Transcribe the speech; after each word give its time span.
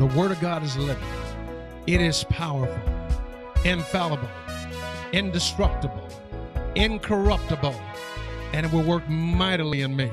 The 0.00 0.06
Word 0.06 0.30
of 0.30 0.40
God 0.40 0.62
is 0.62 0.78
living, 0.78 1.04
it 1.86 2.00
is 2.00 2.24
powerful, 2.24 2.80
infallible, 3.66 4.30
indestructible, 5.12 6.08
incorruptible, 6.74 7.78
and 8.54 8.64
it 8.64 8.72
will 8.72 8.82
work 8.82 9.06
mightily 9.10 9.82
in 9.82 9.94
me. 9.94 10.10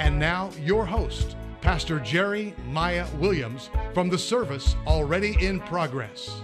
And 0.00 0.18
now, 0.18 0.50
your 0.60 0.84
host, 0.84 1.36
Pastor 1.60 2.00
Jerry 2.00 2.52
Miah 2.66 3.06
Williams, 3.18 3.70
from 3.94 4.08
the 4.08 4.18
service 4.18 4.74
already 4.88 5.36
in 5.38 5.60
progress. 5.60 6.40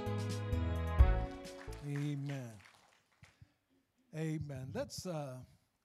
Amen. 1.85 2.53
Amen. 4.17 4.69
Let's 4.73 5.05
uh, 5.05 5.39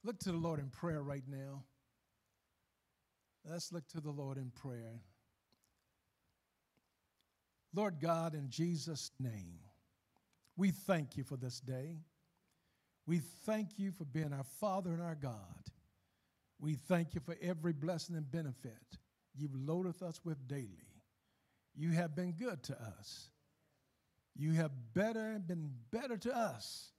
look 0.04 0.20
to 0.20 0.32
the 0.32 0.38
Lord 0.38 0.60
in 0.60 0.70
prayer 0.70 1.02
right 1.02 1.24
now. 1.28 1.64
Let's 3.50 3.72
look 3.72 3.88
to 3.88 4.00
the 4.00 4.12
Lord 4.12 4.38
in 4.38 4.52
prayer. 4.52 5.02
Lord 7.74 8.00
God, 8.00 8.34
in 8.34 8.50
Jesus' 8.50 9.12
name, 9.20 9.60
we 10.58 10.72
thank 10.72 11.18
you 11.18 11.24
for 11.24 11.38
this 11.38 11.60
day. 11.60 12.00
We 13.06 13.20
thank 13.46 13.78
you 13.78 13.92
for 13.92 14.06
being 14.06 14.34
our 14.34 14.44
Father 14.60 14.92
and 14.92 15.02
our 15.02 15.16
God. 15.16 15.36
We 16.60 16.76
thank 16.76 17.16
you 17.16 17.22
for 17.22 17.36
every 17.42 17.74
blessing 17.74 18.16
and 18.16 18.30
benefit 18.30 18.98
you've 19.36 19.56
loaded 19.56 20.02
us 20.04 20.20
with 20.24 20.48
daily. 20.48 21.04
You 21.76 21.92
have 21.92 22.16
been 22.16 22.34
good 22.34 22.62
to 22.64 22.74
us. 22.74 23.30
You 24.36 24.54
have 24.54 24.72
better 24.94 25.40
been 25.46 25.72
better 25.92 26.18
to 26.18 26.36
us 26.36 26.92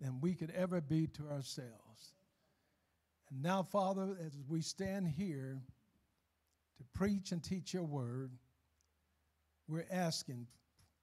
than 0.00 0.20
we 0.20 0.34
could 0.34 0.50
ever 0.50 0.80
be 0.80 1.06
to 1.08 1.28
ourselves. 1.28 2.14
And 3.30 3.42
now, 3.42 3.62
Father, 3.62 4.16
as 4.24 4.32
we 4.48 4.60
stand 4.60 5.08
here 5.08 5.60
to 6.78 6.84
preach 6.94 7.32
and 7.32 7.42
teach 7.42 7.72
your 7.72 7.84
word, 7.84 8.32
we're 9.68 9.86
asking 9.90 10.46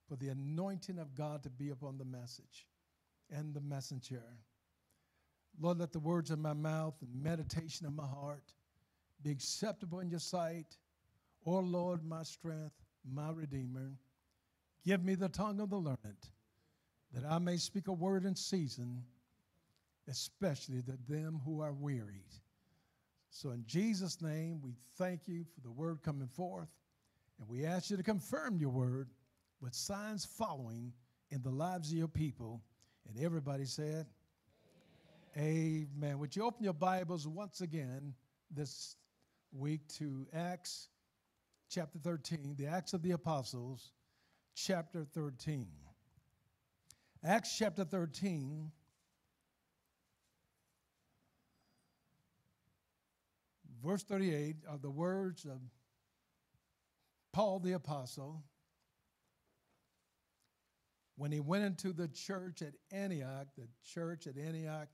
for 0.08 0.16
the 0.16 0.30
anointing 0.30 1.00
of 1.00 1.16
God 1.16 1.44
to 1.44 1.50
be 1.50 1.70
upon 1.70 1.98
the 1.98 2.06
message 2.06 2.68
and 3.32 3.54
the 3.54 3.62
messenger. 3.62 4.24
Lord, 5.60 5.80
let 5.80 5.92
the 5.92 6.00
words 6.00 6.32
of 6.32 6.40
my 6.40 6.54
mouth 6.54 6.96
and 7.02 7.24
meditation 7.24 7.86
of 7.86 7.94
my 7.94 8.08
heart 8.08 8.54
be 9.22 9.32
acceptable 9.32 10.00
in 10.00 10.10
your 10.10 10.20
sight. 10.20 10.78
O 11.46 11.58
oh 11.58 11.60
Lord, 11.60 12.04
my 12.04 12.24
strength, 12.24 12.76
my 13.10 13.30
redeemer. 13.32 13.92
Give 14.86 15.04
me 15.04 15.16
the 15.16 15.30
tongue 15.30 15.60
of 15.60 15.70
the 15.70 15.78
learned, 15.78 16.28
that 17.14 17.26
I 17.30 17.40
may 17.40 17.58
speak 17.58 17.88
a 17.88 17.94
word 17.94 18.26
in 18.26 18.36
season, 18.36 19.04
especially 20.08 20.82
to 20.84 20.98
them 21.08 21.42
who 21.46 21.62
are 21.62 21.74
wearied. 21.74 22.34
So, 23.30 23.52
in 23.52 23.64
Jesus' 23.68 24.22
name, 24.22 24.62
we 24.62 24.74
thank 24.98 25.28
you 25.28 25.46
for 25.54 25.62
the 25.62 25.72
word 25.72 26.02
coming 26.02 26.28
forth. 26.28 26.70
And 27.40 27.48
we 27.48 27.66
ask 27.66 27.90
you 27.90 27.98
to 27.98 28.04
confirm 28.04 28.58
your 28.60 28.70
word 28.70 29.10
with 29.62 29.74
signs 29.74 30.26
following 30.26 30.92
in 31.32 31.42
the 31.42 31.50
lives 31.50 31.92
of 31.92 31.98
your 31.98 32.08
people. 32.08 32.62
And 33.08 33.24
everybody 33.24 33.66
said, 33.66 34.08
Amen. 35.38 35.88
Amen. 35.98 36.20
Would 36.20 36.36
you 36.36 36.44
open 36.44 36.64
your 36.64 36.74
Bibles 36.74 37.28
once 37.28 37.62
again 37.62 38.14
this 38.52 38.98
week 39.52 39.88
to 39.98 40.28
Acts 40.34 40.90
chapter 41.70 41.98
13, 42.00 42.56
the 42.58 42.68
Acts 42.68 42.94
of 42.94 43.02
the 43.02 43.12
Apostles, 43.12 43.94
chapter 44.56 45.06
13. 45.14 45.68
Acts 47.24 47.58
chapter 47.58 47.86
13. 47.86 48.72
Verse 53.84 54.04
38 54.04 54.58
are 54.70 54.78
the 54.78 54.90
words 54.90 55.46
of 55.46 55.60
Paul 57.32 57.60
the 57.60 57.74
Apostle, 57.74 58.44
when 61.16 61.32
he 61.32 61.40
went 61.40 61.66
into 61.66 61.92
the 61.92 62.08
church 62.08 62.62
at 62.62 62.74
Antioch, 62.92 63.48
the 63.58 63.68
church 63.84 64.26
at 64.26 64.38
Antioch, 64.38 64.88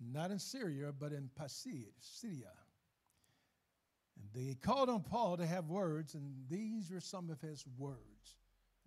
not 0.00 0.30
in 0.30 0.38
Syria, 0.38 0.92
but 0.98 1.12
in 1.12 1.30
Pisidia. 1.38 2.52
And 4.18 4.28
they 4.34 4.54
called 4.54 4.88
on 4.88 5.02
Paul 5.02 5.36
to 5.36 5.46
have 5.46 5.68
words, 5.68 6.14
and 6.14 6.32
these 6.48 6.90
are 6.90 7.00
some 7.00 7.30
of 7.30 7.40
his 7.40 7.64
words. 7.76 8.38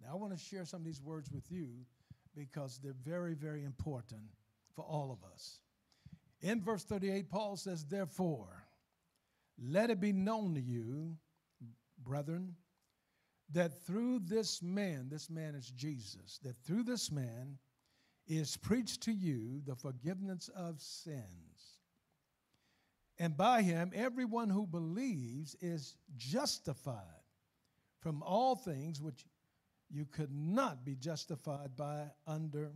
Now, 0.02 0.14
I 0.14 0.16
want 0.16 0.34
to 0.34 0.40
share 0.40 0.66
some 0.66 0.82
of 0.82 0.86
these 0.86 1.02
words 1.02 1.30
with 1.32 1.52
you 1.52 1.70
because 2.36 2.80
they're 2.82 2.96
very, 3.04 3.34
very 3.34 3.64
important 3.64 4.24
for 4.76 4.84
all 4.84 5.12
of 5.12 5.30
us. 5.32 5.59
In 6.42 6.62
verse 6.62 6.84
38, 6.84 7.30
Paul 7.30 7.58
says, 7.58 7.84
Therefore, 7.84 8.64
let 9.62 9.90
it 9.90 10.00
be 10.00 10.14
known 10.14 10.56
to 10.56 10.62
you, 10.62 11.18
brethren, 12.04 12.56
that 13.54 13.84
through 13.86 14.20
this 14.20 14.62
man, 14.62 15.08
this 15.10 15.30
man 15.30 15.56
is 15.56 15.72
Jesus, 15.72 16.40
that 16.44 16.58
through 16.66 16.84
this 16.84 17.12
man 17.12 17.58
is 18.28 18.58
preached 18.58 19.02
to 19.04 19.12
you 19.12 19.62
the 19.66 19.76
forgiveness 19.76 20.50
of 20.56 20.80
sins. 20.80 21.80
And 23.18 23.36
by 23.36 23.64
him, 23.64 23.92
everyone 23.94 24.50
who 24.50 24.66
believes 24.66 25.56
is 25.62 25.96
justified 26.16 27.04
from 28.00 28.24
all 28.24 28.56
things 28.56 29.02
which 29.02 29.26
you 29.90 30.06
could 30.06 30.32
not 30.32 30.86
be 30.86 30.96
justified 30.96 31.76
by 31.76 32.06
under 32.28 32.72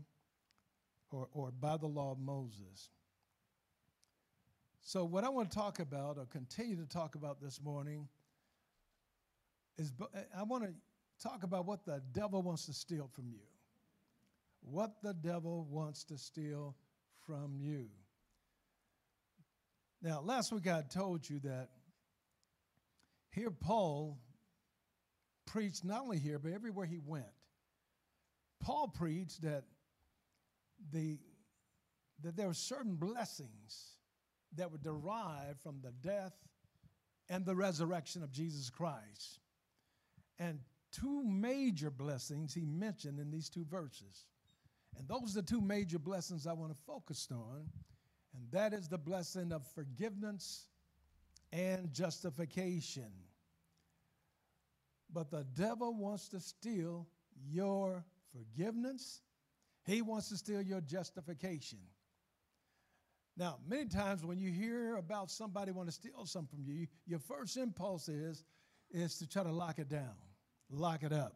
or, 1.11 1.29
or 1.31 1.51
by 1.51 1.77
the 1.77 1.85
law 1.85 2.11
of 2.11 2.19
Moses. 2.19 2.89
So, 4.81 5.05
what 5.05 5.23
I 5.23 5.29
want 5.29 5.49
to 5.49 5.55
talk 5.55 5.79
about, 5.79 6.17
or 6.17 6.25
continue 6.25 6.75
to 6.75 6.87
talk 6.87 7.15
about 7.15 7.39
this 7.39 7.61
morning, 7.61 8.09
is 9.77 9.91
eh, 10.13 10.19
I 10.37 10.43
want 10.43 10.63
to 10.63 10.73
talk 11.21 11.43
about 11.43 11.65
what 11.65 11.85
the 11.85 12.01
devil 12.11 12.41
wants 12.41 12.65
to 12.65 12.73
steal 12.73 13.09
from 13.13 13.29
you. 13.29 13.39
What 14.61 15.01
the 15.01 15.13
devil 15.13 15.67
wants 15.69 16.03
to 16.05 16.17
steal 16.17 16.75
from 17.25 17.55
you. 17.57 17.87
Now, 20.01 20.21
last 20.21 20.51
week 20.51 20.67
I 20.67 20.81
told 20.81 21.29
you 21.29 21.39
that 21.39 21.69
here 23.31 23.51
Paul 23.51 24.19
preached 25.45 25.83
not 25.83 26.01
only 26.01 26.19
here, 26.19 26.39
but 26.39 26.51
everywhere 26.51 26.85
he 26.85 26.99
went. 27.03 27.25
Paul 28.61 28.87
preached 28.87 29.41
that 29.41 29.63
the 30.91 31.19
that 32.23 32.37
there 32.37 32.47
were 32.47 32.53
certain 32.53 32.95
blessings 32.95 33.97
that 34.55 34.71
were 34.71 34.77
derived 34.77 35.59
from 35.61 35.79
the 35.81 35.91
death 35.91 36.33
and 37.29 37.45
the 37.45 37.55
resurrection 37.55 38.23
of 38.23 38.31
Jesus 38.31 38.69
Christ. 38.69 39.39
And 40.39 40.59
two 40.91 41.23
major 41.23 41.89
blessings 41.89 42.53
he 42.53 42.65
mentioned 42.65 43.19
in 43.19 43.31
these 43.31 43.49
two 43.49 43.65
verses. 43.65 44.25
And 44.97 45.07
those 45.07 45.31
are 45.31 45.41
the 45.41 45.47
two 45.47 45.61
major 45.61 45.99
blessings 45.99 46.45
I 46.45 46.53
want 46.53 46.71
to 46.71 46.77
focus 46.85 47.27
on. 47.31 47.67
And 48.35 48.51
that 48.51 48.73
is 48.73 48.87
the 48.87 48.97
blessing 48.97 49.51
of 49.51 49.65
forgiveness 49.75 50.67
and 51.51 51.93
justification. 51.93 53.11
But 55.11 55.29
the 55.29 55.45
devil 55.53 55.93
wants 55.93 56.27
to 56.29 56.39
steal 56.39 57.07
your 57.47 58.03
forgiveness, 58.31 59.21
he 59.85 60.01
wants 60.01 60.29
to 60.29 60.37
steal 60.37 60.61
your 60.61 60.81
justification. 60.81 61.79
Now, 63.35 63.57
many 63.67 63.85
times 63.85 64.23
when 64.23 64.39
you 64.39 64.51
hear 64.51 64.95
about 64.95 65.31
somebody 65.31 65.71
want 65.71 65.89
to 65.89 65.93
steal 65.93 66.25
something 66.25 66.63
from 66.63 66.71
you, 66.71 66.87
your 67.05 67.19
first 67.19 67.57
impulse 67.57 68.07
is, 68.07 68.43
is 68.93 69.17
to 69.17 69.27
try 69.27 69.43
to 69.43 69.51
lock 69.51 69.79
it 69.79 69.89
down 69.89 70.15
lock 70.73 71.03
it 71.03 71.13
up. 71.13 71.35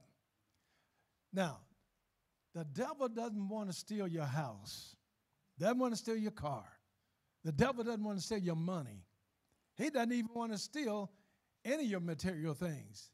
Now, 1.33 1.59
the 2.53 2.65
devil 2.65 3.07
doesn't 3.07 3.49
want 3.49 3.69
to 3.69 3.73
steal 3.73 4.07
your 4.07 4.25
house, 4.25 4.95
doesn't 5.59 5.77
want 5.77 5.93
to 5.93 5.97
steal 5.97 6.17
your 6.17 6.31
car. 6.31 6.65
The 7.43 7.51
devil 7.51 7.83
doesn't 7.83 8.03
want 8.03 8.17
to 8.17 8.23
steal 8.23 8.39
your 8.39 8.55
money. 8.55 9.05
He 9.75 9.89
doesn't 9.89 10.11
even 10.11 10.29
want 10.33 10.51
to 10.53 10.57
steal 10.57 11.11
any 11.63 11.83
of 11.83 11.89
your 11.89 11.99
material 11.99 12.53
things. 12.53 13.11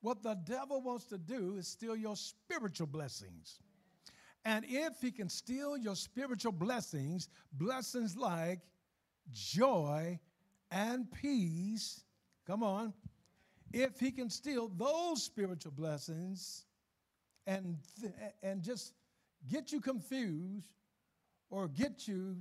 What 0.00 0.22
the 0.22 0.34
devil 0.34 0.80
wants 0.80 1.06
to 1.06 1.18
do 1.18 1.56
is 1.56 1.66
steal 1.66 1.96
your 1.96 2.14
spiritual 2.14 2.86
blessings. 2.86 3.58
And 4.44 4.64
if 4.68 5.00
he 5.00 5.10
can 5.10 5.28
steal 5.28 5.76
your 5.76 5.96
spiritual 5.96 6.52
blessings, 6.52 7.28
blessings 7.52 8.16
like 8.16 8.60
joy 9.32 10.20
and 10.70 11.10
peace, 11.10 12.04
come 12.46 12.62
on, 12.62 12.94
if 13.72 14.00
he 14.00 14.10
can 14.10 14.30
steal 14.30 14.68
those 14.68 15.22
spiritual 15.22 15.72
blessings 15.72 16.64
and, 17.46 17.78
and 18.42 18.62
just 18.62 18.92
get 19.48 19.72
you 19.72 19.80
confused 19.80 20.68
or 21.50 21.68
get 21.68 22.06
you 22.08 22.36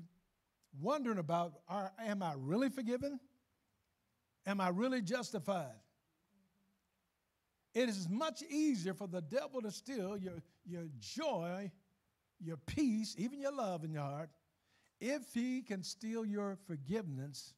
wondering 0.82 1.18
about 1.18 1.54
are, 1.68 1.92
am 2.00 2.22
I 2.22 2.34
really 2.38 2.70
forgiven? 2.70 3.20
Am 4.46 4.62
I 4.62 4.70
really 4.70 5.02
justified? 5.02 5.76
It 7.74 7.90
is 7.90 8.08
much 8.10 8.42
easier 8.50 8.94
for 8.94 9.08
the 9.08 9.22
devil 9.22 9.62
to 9.62 9.72
steal 9.72 10.18
your, 10.18 10.42
your 10.66 10.86
joy, 11.00 11.72
your 12.40 12.58
peace, 12.58 13.16
even 13.18 13.40
your 13.40 13.52
love 13.52 13.84
in 13.84 13.92
your 13.92 14.04
heart, 14.04 14.30
if 15.00 15.34
he 15.34 15.62
can 15.62 15.84
steal 15.84 16.26
your 16.26 16.58
forgiveness 16.66 17.54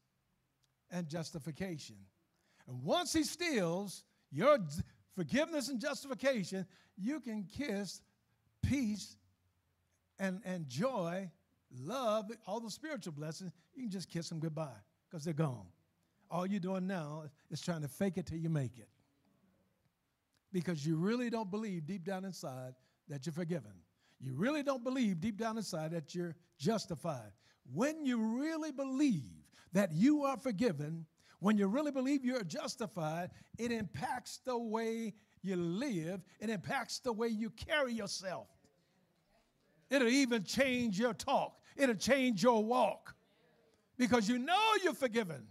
and 0.91 1.07
justification. 1.07 1.95
And 2.69 2.83
once 2.83 3.11
he 3.11 3.23
steals 3.23 4.03
your 4.31 4.59
forgiveness 5.15 5.69
and 5.69 5.81
justification, 5.81 6.67
you 6.95 7.19
can 7.19 7.43
kiss 7.43 8.01
peace 8.61 9.17
and, 10.19 10.39
and 10.45 10.69
joy, 10.69 11.31
love, 11.81 12.29
all 12.45 12.59
the 12.59 12.69
spiritual 12.69 13.13
blessings. 13.13 13.51
You 13.73 13.83
can 13.83 13.91
just 13.91 14.09
kiss 14.09 14.29
them 14.29 14.39
goodbye 14.39 14.77
because 15.09 15.25
they're 15.25 15.33
gone. 15.33 15.65
All 16.29 16.45
you're 16.45 16.59
doing 16.59 16.85
now 16.85 17.23
is 17.49 17.59
trying 17.59 17.81
to 17.81 17.87
fake 17.87 18.17
it 18.17 18.27
till 18.27 18.37
you 18.37 18.49
make 18.49 18.77
it. 18.77 18.89
Because 20.53 20.85
you 20.85 20.95
really 20.95 21.31
don't 21.31 21.49
believe 21.49 21.87
deep 21.87 22.05
down 22.05 22.23
inside 22.23 22.75
that 23.07 23.25
you're 23.25 23.33
forgiven. 23.33 23.73
You 24.19 24.35
really 24.35 24.61
don't 24.61 24.83
believe 24.83 25.19
deep 25.19 25.37
down 25.37 25.57
inside 25.57 25.91
that 25.91 26.13
you're 26.13 26.35
justified. 26.59 27.31
When 27.73 28.05
you 28.05 28.39
really 28.39 28.71
believe 28.71 29.23
that 29.73 29.91
you 29.93 30.23
are 30.23 30.37
forgiven, 30.37 31.07
when 31.39 31.57
you 31.57 31.67
really 31.67 31.91
believe 31.91 32.25
you're 32.25 32.43
justified, 32.43 33.31
it 33.57 33.71
impacts 33.71 34.39
the 34.45 34.57
way 34.57 35.13
you 35.41 35.55
live, 35.55 36.21
it 36.39 36.49
impacts 36.49 36.99
the 36.99 37.13
way 37.13 37.27
you 37.27 37.49
carry 37.49 37.93
yourself. 37.93 38.47
It'll 39.89 40.07
even 40.07 40.43
change 40.43 40.99
your 40.99 41.13
talk, 41.13 41.59
it'll 41.77 41.95
change 41.95 42.43
your 42.43 42.63
walk 42.63 43.15
because 43.97 44.29
you 44.29 44.37
know 44.37 44.73
you're 44.83 44.93
forgiven. 44.93 45.47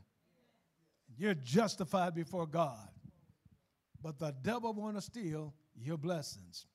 You're 1.16 1.34
justified 1.34 2.14
before 2.14 2.46
God. 2.46 2.88
But 4.00 4.18
the 4.18 4.34
devil 4.42 4.72
want 4.72 4.96
to 4.96 5.02
steal 5.02 5.52
your 5.76 5.98
blessings. 5.98 6.66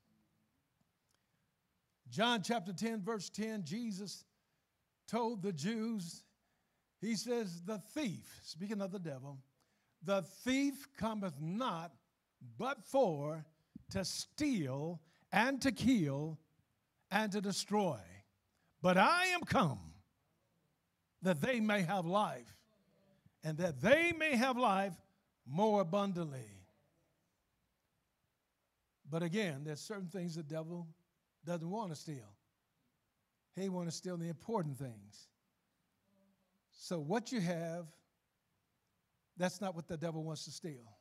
John 2.09 2.43
chapter 2.43 2.73
10, 2.73 3.01
verse 3.01 3.29
10, 3.29 3.63
Jesus 3.63 4.25
told 5.07 5.41
the 5.41 5.53
Jews, 5.53 6.23
he 7.03 7.15
says, 7.15 7.61
The 7.61 7.79
thief, 7.93 8.39
speaking 8.43 8.81
of 8.81 8.91
the 8.91 8.99
devil, 8.99 9.37
the 10.03 10.21
thief 10.43 10.87
cometh 10.97 11.33
not 11.39 11.91
but 12.57 12.83
for 12.83 13.45
to 13.91 14.03
steal 14.03 15.01
and 15.31 15.61
to 15.61 15.71
kill 15.71 16.39
and 17.11 17.31
to 17.31 17.41
destroy. 17.41 17.99
But 18.81 18.97
I 18.97 19.27
am 19.27 19.41
come 19.41 19.79
that 21.21 21.41
they 21.41 21.59
may 21.59 21.81
have 21.81 22.05
life 22.05 22.53
and 23.43 23.57
that 23.57 23.81
they 23.81 24.11
may 24.11 24.35
have 24.35 24.57
life 24.57 24.93
more 25.45 25.81
abundantly. 25.81 26.63
But 29.09 29.23
again, 29.23 29.63
there's 29.63 29.79
certain 29.79 30.07
things 30.07 30.35
the 30.35 30.43
devil 30.43 30.87
doesn't 31.45 31.69
want 31.69 31.91
to 31.91 31.95
steal. 31.95 32.33
He 33.55 33.69
wants 33.69 33.93
to 33.93 33.97
steal 33.97 34.17
the 34.17 34.29
important 34.29 34.77
things. 34.77 35.27
So 36.83 36.99
what 36.99 37.31
you 37.31 37.39
have, 37.39 37.85
that's 39.37 39.61
not 39.61 39.73
what 39.73 39.87
the 39.87 39.95
devil 39.95 40.21
wants 40.21 40.43
to 40.43 40.51
steal. 40.51 40.97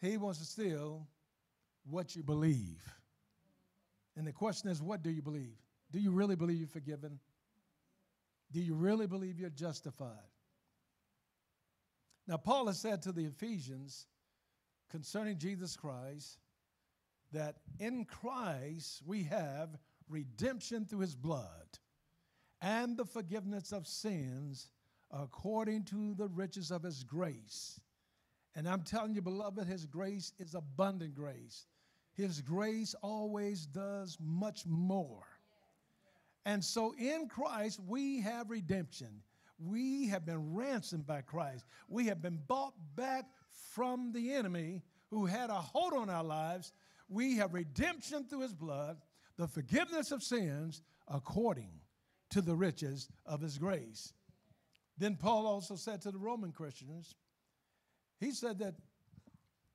He 0.00 0.16
wants 0.16 0.38
to 0.38 0.44
steal 0.44 1.08
what 1.90 2.14
you 2.14 2.22
believe. 2.22 2.80
And 4.16 4.24
the 4.24 4.32
question 4.32 4.70
is, 4.70 4.80
what 4.80 5.02
do 5.02 5.10
you 5.10 5.22
believe? 5.22 5.56
Do 5.90 5.98
you 5.98 6.12
really 6.12 6.36
believe 6.36 6.58
you're 6.58 6.68
forgiven? 6.68 7.18
Do 8.52 8.60
you 8.60 8.74
really 8.74 9.08
believe 9.08 9.40
you're 9.40 9.50
justified? 9.50 10.30
Now, 12.28 12.36
Paul 12.36 12.68
has 12.68 12.78
said 12.78 13.02
to 13.02 13.10
the 13.10 13.24
Ephesians 13.24 14.06
concerning 14.88 15.38
Jesus 15.38 15.76
Christ 15.76 16.38
that 17.32 17.56
in 17.80 18.04
Christ 18.04 19.02
we 19.04 19.24
have 19.24 19.70
redemption 20.08 20.84
through 20.84 21.00
his 21.00 21.16
blood 21.16 21.80
and 22.60 22.96
the 22.96 23.04
forgiveness 23.04 23.72
of 23.72 23.86
sins 23.86 24.68
according 25.10 25.84
to 25.84 26.14
the 26.14 26.28
riches 26.28 26.70
of 26.70 26.82
his 26.82 27.04
grace. 27.04 27.80
And 28.54 28.68
I'm 28.68 28.82
telling 28.82 29.14
you, 29.14 29.22
beloved, 29.22 29.66
his 29.66 29.86
grace 29.86 30.32
is 30.38 30.54
abundant 30.54 31.14
grace. 31.14 31.66
His 32.14 32.40
grace 32.40 32.94
always 33.02 33.66
does 33.66 34.18
much 34.20 34.66
more. 34.66 35.22
And 36.44 36.64
so 36.64 36.94
in 36.98 37.28
Christ, 37.28 37.78
we 37.86 38.20
have 38.22 38.50
redemption. 38.50 39.22
We 39.58 40.08
have 40.08 40.26
been 40.26 40.54
ransomed 40.54 41.06
by 41.06 41.20
Christ. 41.20 41.64
We 41.88 42.06
have 42.06 42.20
been 42.20 42.40
bought 42.48 42.74
back 42.96 43.26
from 43.72 44.12
the 44.12 44.32
enemy 44.32 44.82
who 45.10 45.26
had 45.26 45.50
a 45.50 45.54
hold 45.54 45.94
on 45.94 46.10
our 46.10 46.24
lives. 46.24 46.72
We 47.08 47.36
have 47.36 47.54
redemption 47.54 48.24
through 48.24 48.40
his 48.40 48.54
blood, 48.54 48.98
the 49.36 49.46
forgiveness 49.46 50.10
of 50.10 50.22
sins 50.22 50.82
according 51.06 51.70
to 52.30 52.40
the 52.40 52.54
riches 52.54 53.08
of 53.26 53.40
his 53.40 53.58
grace. 53.58 54.12
Then 54.98 55.16
Paul 55.16 55.46
also 55.46 55.76
said 55.76 56.02
to 56.02 56.10
the 56.10 56.18
Roman 56.18 56.52
Christians, 56.52 57.14
he 58.20 58.32
said 58.32 58.58
that 58.58 58.74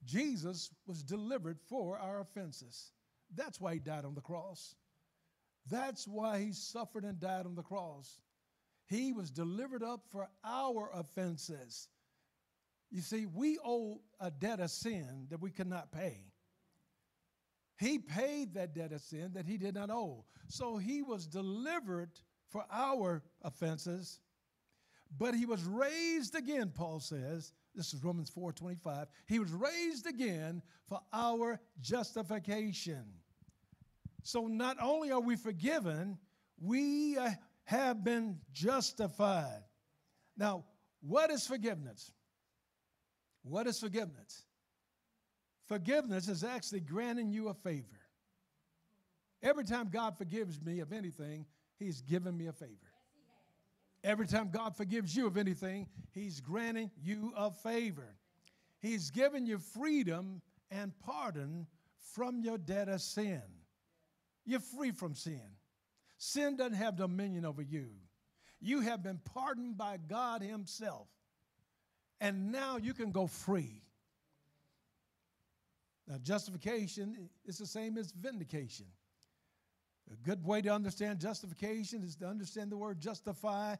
Jesus 0.05 0.69
was 0.85 1.01
delivered 1.01 1.59
for 1.69 1.97
our 1.97 2.19
offenses. 2.19 2.91
That's 3.33 3.59
why 3.59 3.73
he 3.73 3.79
died 3.79 4.05
on 4.05 4.15
the 4.15 4.21
cross. 4.21 4.75
That's 5.71 6.07
why 6.07 6.39
he 6.39 6.51
suffered 6.51 7.05
and 7.05 7.19
died 7.19 7.45
on 7.45 7.55
the 7.55 7.63
cross. 7.63 8.19
He 8.85 9.13
was 9.13 9.31
delivered 9.31 9.81
up 9.81 10.01
for 10.11 10.27
our 10.43 10.89
offenses. 10.93 11.87
You 12.91 13.01
see, 13.01 13.25
we 13.25 13.57
owe 13.63 14.01
a 14.19 14.29
debt 14.29 14.59
of 14.59 14.69
sin 14.69 15.27
that 15.29 15.41
we 15.41 15.51
could 15.51 15.69
not 15.69 15.91
pay. 15.91 16.17
He 17.79 17.97
paid 17.97 18.53
that 18.53 18.75
debt 18.75 18.91
of 18.91 19.01
sin 19.01 19.31
that 19.33 19.45
he 19.45 19.57
did 19.57 19.75
not 19.75 19.89
owe. 19.89 20.25
So 20.47 20.77
he 20.77 21.01
was 21.01 21.25
delivered 21.25 22.11
for 22.53 22.63
our 22.71 23.23
offenses, 23.41 24.19
but 25.17 25.33
he 25.33 25.45
was 25.45 25.63
raised 25.63 26.35
again, 26.35 26.71
Paul 26.73 26.99
says. 26.99 27.51
This 27.75 27.93
is 27.93 28.03
Romans 28.03 28.29
4 28.29 28.53
25. 28.53 29.07
He 29.27 29.39
was 29.39 29.51
raised 29.51 30.05
again 30.05 30.61
for 30.87 31.01
our 31.11 31.59
justification. 31.81 33.03
So 34.21 34.45
not 34.45 34.77
only 34.79 35.11
are 35.11 35.19
we 35.19 35.35
forgiven, 35.35 36.19
we 36.61 37.17
uh, 37.17 37.31
have 37.65 38.03
been 38.03 38.37
justified. 38.53 39.63
Now, 40.37 40.63
what 41.01 41.31
is 41.31 41.47
forgiveness? 41.47 42.11
What 43.41 43.65
is 43.65 43.79
forgiveness? 43.79 44.43
Forgiveness 45.67 46.27
is 46.27 46.43
actually 46.43 46.81
granting 46.81 47.31
you 47.31 47.49
a 47.49 47.53
favor. 47.53 47.99
Every 49.41 49.65
time 49.65 49.89
God 49.91 50.17
forgives 50.17 50.61
me 50.61 50.79
of 50.79 50.93
anything, 50.93 51.45
He's 51.83 52.01
given 52.01 52.37
me 52.37 52.47
a 52.47 52.53
favor. 52.53 52.71
Every 54.05 54.25
time 54.25 54.49
God 54.51 54.75
forgives 54.75 55.15
you 55.15 55.27
of 55.27 55.37
anything, 55.37 55.87
He's 56.11 56.39
granting 56.39 56.91
you 57.01 57.33
a 57.35 57.51
favor. 57.51 58.15
He's 58.79 59.11
given 59.11 59.45
you 59.45 59.57
freedom 59.57 60.41
and 60.71 60.93
pardon 60.99 61.67
from 62.13 62.41
your 62.41 62.57
debt 62.57 62.87
of 62.87 63.01
sin. 63.01 63.41
You're 64.45 64.61
free 64.61 64.91
from 64.91 65.13
sin. 65.13 65.41
Sin 66.17 66.55
doesn't 66.55 66.73
have 66.73 66.95
dominion 66.95 67.45
over 67.45 67.61
you. 67.61 67.87
You 68.61 68.79
have 68.79 69.03
been 69.03 69.19
pardoned 69.33 69.77
by 69.77 69.97
God 69.97 70.41
Himself. 70.41 71.07
And 72.21 72.51
now 72.51 72.77
you 72.77 72.93
can 72.93 73.11
go 73.11 73.27
free. 73.27 73.83
Now, 76.07 76.17
justification 76.17 77.29
is 77.45 77.57
the 77.57 77.65
same 77.65 77.97
as 77.97 78.11
vindication. 78.11 78.85
A 80.11 80.15
good 80.17 80.43
way 80.43 80.61
to 80.61 80.69
understand 80.69 81.19
justification 81.19 82.03
is 82.03 82.15
to 82.17 82.27
understand 82.27 82.71
the 82.71 82.77
word 82.77 82.99
justify 82.99 83.75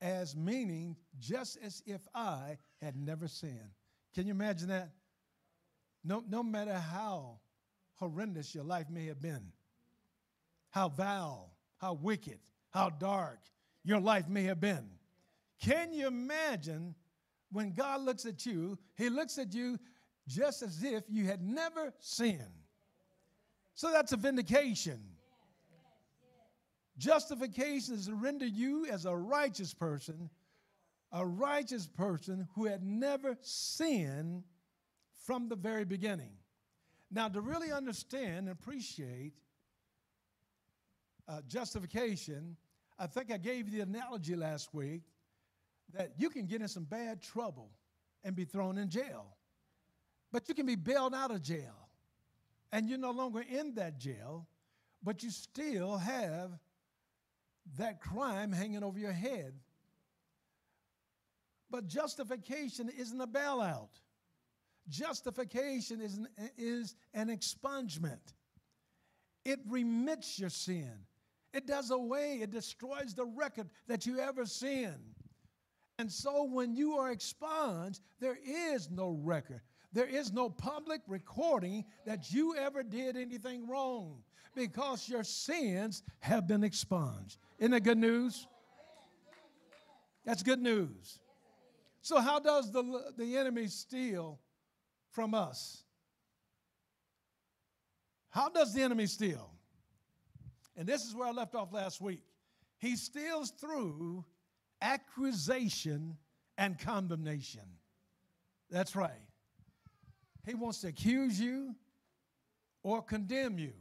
as 0.00 0.36
meaning 0.36 0.96
just 1.18 1.58
as 1.62 1.82
if 1.86 2.06
I 2.14 2.58
had 2.80 2.96
never 2.96 3.28
sinned. 3.28 3.72
Can 4.14 4.26
you 4.26 4.32
imagine 4.32 4.68
that? 4.68 4.90
No, 6.04 6.22
no 6.28 6.42
matter 6.42 6.74
how 6.74 7.40
horrendous 7.96 8.54
your 8.54 8.64
life 8.64 8.88
may 8.88 9.06
have 9.06 9.20
been, 9.20 9.52
how 10.70 10.88
vile, 10.88 11.50
how 11.78 11.94
wicked, 11.94 12.38
how 12.70 12.90
dark 12.90 13.40
your 13.84 14.00
life 14.00 14.28
may 14.28 14.44
have 14.44 14.60
been. 14.60 14.88
Can 15.60 15.92
you 15.92 16.06
imagine 16.06 16.94
when 17.50 17.72
God 17.72 18.02
looks 18.02 18.26
at 18.26 18.46
you, 18.46 18.78
He 18.96 19.08
looks 19.08 19.38
at 19.38 19.52
you 19.54 19.78
just 20.28 20.62
as 20.62 20.82
if 20.84 21.04
you 21.08 21.24
had 21.24 21.42
never 21.42 21.92
sinned? 21.98 22.42
So 23.74 23.90
that's 23.90 24.12
a 24.12 24.16
vindication. 24.16 25.00
Justification 26.98 27.94
is 27.94 28.06
to 28.06 28.14
render 28.14 28.46
you 28.46 28.86
as 28.86 29.06
a 29.06 29.16
righteous 29.16 29.72
person, 29.72 30.28
a 31.12 31.24
righteous 31.24 31.86
person 31.86 32.48
who 32.54 32.66
had 32.66 32.82
never 32.82 33.36
sinned 33.40 34.42
from 35.24 35.48
the 35.48 35.56
very 35.56 35.84
beginning. 35.84 36.32
Now, 37.10 37.28
to 37.28 37.40
really 37.40 37.70
understand 37.72 38.48
and 38.48 38.50
appreciate 38.50 39.32
uh, 41.28 41.40
justification, 41.46 42.56
I 42.98 43.06
think 43.06 43.30
I 43.30 43.38
gave 43.38 43.68
you 43.68 43.78
the 43.78 43.80
analogy 43.82 44.34
last 44.34 44.74
week 44.74 45.02
that 45.94 46.12
you 46.18 46.30
can 46.30 46.46
get 46.46 46.60
in 46.60 46.68
some 46.68 46.84
bad 46.84 47.22
trouble 47.22 47.70
and 48.24 48.34
be 48.34 48.44
thrown 48.44 48.76
in 48.76 48.90
jail. 48.90 49.26
But 50.32 50.48
you 50.48 50.54
can 50.54 50.66
be 50.66 50.74
bailed 50.74 51.14
out 51.14 51.30
of 51.30 51.42
jail 51.42 51.88
and 52.72 52.88
you're 52.88 52.98
no 52.98 53.12
longer 53.12 53.44
in 53.48 53.74
that 53.76 53.98
jail, 53.98 54.46
but 55.02 55.22
you 55.22 55.30
still 55.30 55.96
have 55.96 56.50
that 57.76 58.00
crime 58.00 58.52
hanging 58.52 58.82
over 58.82 58.98
your 58.98 59.12
head. 59.12 59.52
But 61.70 61.86
justification 61.86 62.88
isn't 62.88 63.20
a 63.20 63.26
bailout. 63.26 63.90
Justification 64.88 66.00
is 66.00 66.16
an, 66.16 66.28
is 66.56 66.96
an 67.12 67.28
expungement. 67.28 68.32
It 69.44 69.60
remits 69.68 70.38
your 70.38 70.50
sin. 70.50 70.92
It 71.52 71.66
does 71.66 71.90
away, 71.90 72.40
it 72.42 72.50
destroys 72.50 73.14
the 73.14 73.24
record 73.24 73.68
that 73.86 74.06
you 74.06 74.18
ever 74.18 74.44
sinned. 74.46 75.14
And 75.98 76.10
so 76.10 76.44
when 76.44 76.74
you 76.74 76.92
are 76.94 77.10
expunged, 77.10 78.00
there 78.20 78.38
is 78.46 78.90
no 78.90 79.18
record. 79.22 79.60
There 79.92 80.06
is 80.06 80.32
no 80.32 80.50
public 80.50 81.00
recording 81.08 81.84
that 82.06 82.30
you 82.30 82.54
ever 82.54 82.82
did 82.82 83.16
anything 83.16 83.66
wrong 83.66 84.22
because 84.58 85.08
your 85.08 85.24
sins 85.24 86.02
have 86.20 86.46
been 86.46 86.64
expunged. 86.64 87.38
Isn't 87.58 87.70
that 87.70 87.84
good 87.84 87.98
news? 87.98 88.46
That's 90.24 90.42
good 90.42 90.60
news. 90.60 91.20
So, 92.02 92.20
how 92.20 92.38
does 92.38 92.70
the, 92.72 93.12
the 93.16 93.36
enemy 93.36 93.66
steal 93.68 94.38
from 95.10 95.34
us? 95.34 95.82
How 98.30 98.48
does 98.48 98.74
the 98.74 98.82
enemy 98.82 99.06
steal? 99.06 99.50
And 100.76 100.86
this 100.86 101.04
is 101.04 101.14
where 101.14 101.28
I 101.28 101.32
left 101.32 101.54
off 101.54 101.72
last 101.72 102.00
week. 102.00 102.22
He 102.78 102.94
steals 102.94 103.50
through 103.50 104.24
accusation 104.80 106.16
and 106.56 106.78
condemnation. 106.78 107.62
That's 108.70 108.94
right. 108.94 109.10
He 110.46 110.54
wants 110.54 110.80
to 110.82 110.88
accuse 110.88 111.40
you 111.40 111.74
or 112.82 113.02
condemn 113.02 113.58
you, 113.58 113.72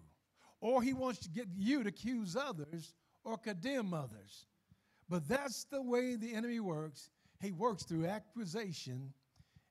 or 0.61 0.81
he 0.81 0.93
wants 0.93 1.19
to 1.19 1.29
get 1.29 1.47
you 1.55 1.83
to 1.83 1.89
accuse 1.89 2.35
others 2.35 2.93
or 3.23 3.37
condemn 3.37 3.93
others. 3.93 4.45
But 5.09 5.27
that's 5.27 5.65
the 5.65 5.81
way 5.81 6.15
the 6.15 6.33
enemy 6.33 6.59
works. 6.59 7.09
He 7.41 7.51
works 7.51 7.83
through 7.83 8.07
accusation 8.07 9.13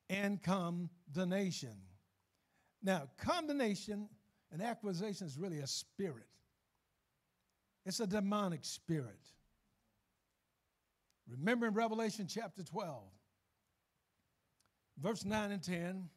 and 0.08 0.42
condemnation. 0.42 1.76
Now, 2.82 3.08
condemnation 3.18 4.08
and 4.52 4.62
accusation 4.62 5.26
is 5.26 5.36
really 5.36 5.58
a 5.58 5.66
spirit, 5.66 6.28
it's 7.84 8.00
a 8.00 8.06
demonic 8.06 8.64
spirit. 8.64 9.20
Remember 11.28 11.66
in 11.66 11.74
Revelation 11.74 12.28
chapter 12.28 12.62
12, 12.62 13.02
verse 15.02 15.24
9 15.24 15.50
and 15.50 15.62
10, 15.62 16.08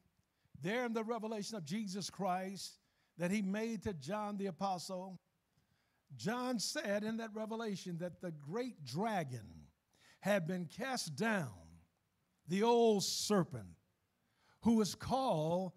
there 0.62 0.86
in 0.86 0.94
the 0.94 1.04
revelation 1.04 1.58
of 1.58 1.66
Jesus 1.66 2.12
Christ 2.12 2.79
that 3.20 3.32
he 3.32 3.42
made 3.42 3.84
to 3.84 3.94
John 3.94 4.38
the 4.38 4.48
apostle, 4.48 5.20
John 6.16 6.58
said 6.58 7.04
in 7.04 7.18
that 7.18 7.30
revelation 7.34 7.98
that 8.00 8.22
the 8.22 8.32
great 8.32 8.84
dragon 8.86 9.68
had 10.22 10.48
been 10.48 10.66
cast 10.66 11.16
down, 11.16 11.52
the 12.48 12.64
old 12.64 13.04
serpent, 13.04 13.68
who 14.62 14.82
is 14.82 14.96
called 14.96 15.74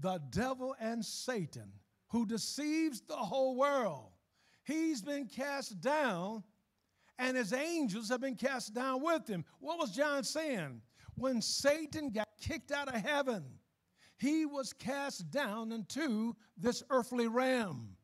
the 0.00 0.20
devil 0.30 0.76
and 0.80 1.04
Satan, 1.04 1.72
who 2.08 2.26
deceives 2.26 3.00
the 3.00 3.16
whole 3.16 3.56
world. 3.56 4.10
He's 4.64 5.02
been 5.02 5.26
cast 5.26 5.80
down 5.80 6.42
and 7.18 7.36
his 7.36 7.52
angels 7.52 8.08
have 8.10 8.20
been 8.20 8.34
cast 8.34 8.74
down 8.74 9.02
with 9.02 9.26
him. 9.26 9.44
What 9.60 9.78
was 9.78 9.92
John 9.92 10.22
saying? 10.22 10.82
When 11.14 11.40
Satan 11.40 12.10
got 12.10 12.28
kicked 12.38 12.72
out 12.72 12.94
of 12.94 13.00
heaven, 13.00 13.44
he 14.18 14.46
was 14.46 14.72
cast 14.72 15.30
down 15.30 15.72
into 15.72 16.34
this 16.56 16.82
earthly 16.90 17.28
realm. 17.28 17.96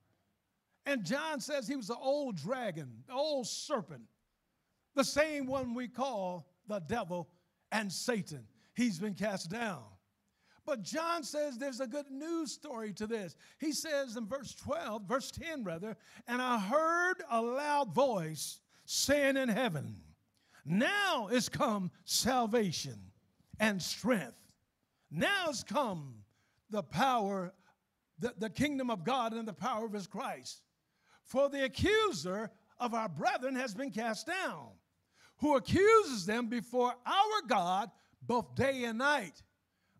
And 0.84 1.04
John 1.04 1.40
says 1.40 1.68
he 1.68 1.76
was 1.76 1.88
the 1.88 1.96
old 1.96 2.36
dragon, 2.36 2.90
the 3.06 3.14
old 3.14 3.46
serpent, 3.46 4.02
the 4.94 5.04
same 5.04 5.46
one 5.46 5.74
we 5.74 5.88
call 5.88 6.48
the 6.68 6.80
devil 6.80 7.28
and 7.70 7.90
Satan. 7.90 8.44
He's 8.74 8.98
been 8.98 9.14
cast 9.14 9.50
down. 9.50 9.82
But 10.64 10.82
John 10.82 11.24
says 11.24 11.58
there's 11.58 11.80
a 11.80 11.86
good 11.86 12.10
news 12.10 12.52
story 12.52 12.92
to 12.94 13.06
this. 13.06 13.36
He 13.58 13.72
says 13.72 14.16
in 14.16 14.26
verse 14.26 14.54
12, 14.54 15.02
verse 15.08 15.30
10 15.30 15.64
rather, 15.64 15.96
and 16.28 16.40
I 16.40 16.58
heard 16.58 17.16
a 17.30 17.40
loud 17.40 17.92
voice 17.94 18.60
saying 18.84 19.36
in 19.36 19.48
heaven, 19.48 19.96
Now 20.64 21.28
is 21.28 21.48
come 21.48 21.90
salvation 22.04 22.98
and 23.58 23.82
strength. 23.82 24.41
Now 25.12 25.50
is 25.50 25.62
come 25.62 26.14
the 26.70 26.82
power, 26.82 27.52
the, 28.18 28.32
the 28.38 28.48
kingdom 28.50 28.90
of 28.90 29.04
God 29.04 29.34
and 29.34 29.46
the 29.46 29.52
power 29.52 29.84
of 29.84 29.92
his 29.92 30.06
Christ. 30.06 30.62
For 31.24 31.50
the 31.50 31.64
accuser 31.64 32.50
of 32.80 32.94
our 32.94 33.08
brethren 33.08 33.54
has 33.56 33.74
been 33.74 33.90
cast 33.90 34.26
down, 34.26 34.68
who 35.38 35.56
accuses 35.56 36.24
them 36.24 36.46
before 36.46 36.94
our 37.06 37.46
God 37.46 37.90
both 38.22 38.54
day 38.54 38.84
and 38.84 38.98
night. 38.98 39.42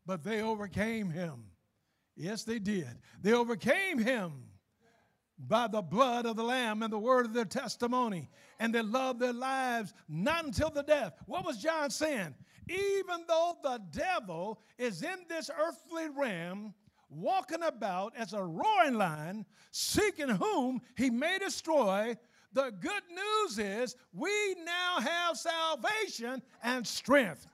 But 0.07 0.25
they 0.25 0.41
overcame 0.41 1.11
him. 1.11 1.45
Yes, 2.17 2.45
they 2.45 2.59
did. 2.59 2.89
They 3.21 3.33
overcame 3.33 3.99
him 3.99 4.33
by 5.39 5.67
the 5.67 5.83
blood 5.83 6.27
of 6.27 6.37
the 6.37 6.43
Lamb 6.43 6.83
and 6.83 6.93
the 6.93 6.99
word 6.99 7.27
of 7.27 7.35
their 7.35 7.45
testimony, 7.45 8.31
and 8.59 8.75
they 8.75 8.83
loved 8.83 9.21
their 9.21 9.33
lives 9.33 9.93
not 10.09 10.45
until 10.45 10.71
the 10.71 10.83
death. 10.83 11.15
What 11.27 11.45
was 11.45 11.59
John 11.59 11.91
saying? 11.91 12.35
Even 12.69 13.25
though 13.27 13.57
the 13.63 13.81
devil 13.91 14.61
is 14.79 15.03
in 15.03 15.19
this 15.29 15.51
earthly 15.51 16.09
realm, 16.09 16.75
walking 17.11 17.63
about 17.63 18.15
as 18.17 18.33
a 18.33 18.43
roaring 18.43 18.95
lion, 18.95 19.45
seeking 19.71 20.29
whom 20.29 20.81
he 20.97 21.11
may 21.11 21.39
destroy, 21.39 22.17
the 22.53 22.73
good 22.81 23.03
news 23.11 23.59
is 23.59 23.97
we 24.13 24.55
now 24.65 25.01
have 25.01 25.37
salvation 25.37 26.43
and 26.63 26.87
strength. 26.87 27.47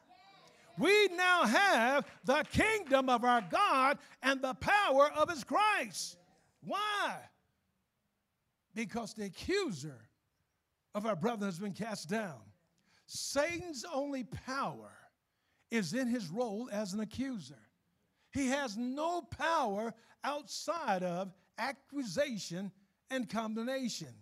We 0.78 1.08
now 1.16 1.44
have 1.44 2.06
the 2.24 2.44
kingdom 2.52 3.08
of 3.08 3.24
our 3.24 3.42
God 3.50 3.98
and 4.22 4.40
the 4.40 4.54
power 4.54 5.10
of 5.16 5.28
his 5.28 5.42
Christ. 5.42 6.16
Why? 6.62 7.16
because 8.78 9.12
the 9.12 9.24
accuser 9.24 10.08
of 10.94 11.04
our 11.04 11.16
brother 11.16 11.46
has 11.46 11.58
been 11.58 11.72
cast 11.72 12.08
down. 12.08 12.38
Satan's 13.06 13.84
only 13.92 14.22
power 14.22 14.92
is 15.70 15.94
in 15.94 16.08
his 16.08 16.28
role 16.28 16.68
as 16.72 16.92
an 16.92 17.00
accuser. 17.00 17.58
He 18.32 18.48
has 18.48 18.76
no 18.76 19.22
power 19.22 19.92
outside 20.24 21.02
of 21.02 21.32
accusation 21.58 22.70
and 23.10 23.28
condemnation. 23.28 24.14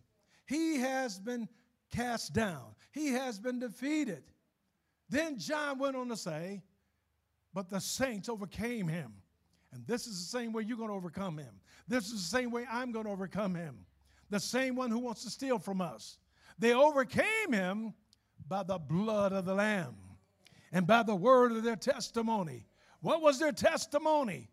He 0.47 0.79
has 0.79 1.19
been 1.19 1.49
cast 1.93 2.33
down, 2.33 2.75
he 2.93 3.09
has 3.09 3.38
been 3.38 3.59
defeated. 3.59 4.25
Then 5.09 5.38
John 5.38 5.79
went 5.79 5.97
on 5.97 6.09
to 6.09 6.17
say, 6.17 6.62
But 7.55 7.71
the 7.71 7.81
saints 7.81 8.29
overcame 8.29 8.88
him. 8.88 9.15
And 9.73 9.87
this 9.87 10.07
is 10.07 10.19
the 10.19 10.38
same 10.38 10.53
way 10.53 10.62
you're 10.62 10.76
going 10.76 10.88
to 10.88 10.95
overcome 10.95 11.38
him. 11.38 11.61
This 11.87 12.07
is 12.07 12.12
the 12.12 12.37
same 12.37 12.50
way 12.50 12.65
I'm 12.69 12.91
going 12.93 13.05
to 13.05 13.11
overcome 13.12 13.55
him 13.55 13.87
the 14.31 14.41
same 14.41 14.75
one 14.76 14.91
who 14.91 14.99
wants 14.99 15.25
to 15.25 15.31
steal 15.31 15.59
from 15.59 15.81
us. 15.81 16.19
They 16.59 16.75
overcame 16.75 17.53
him 17.53 17.95
by 18.49 18.62
the 18.62 18.79
blood 18.79 19.33
of 19.33 19.45
the 19.45 19.55
Lamb 19.55 19.97
and 20.76 20.87
by 20.87 21.02
the 21.02 21.16
word 21.16 21.52
of 21.52 21.62
their 21.62 21.75
testimony. 21.75 22.66
What 23.00 23.23
was 23.23 23.38
their 23.38 23.50
testimony? 23.50 24.50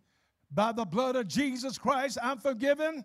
By 0.49 0.71
the 0.71 0.85
blood 0.85 1.17
of 1.17 1.27
Jesus 1.27 1.77
Christ, 1.77 2.17
I'm 2.23 2.37
forgiven. 2.37 3.03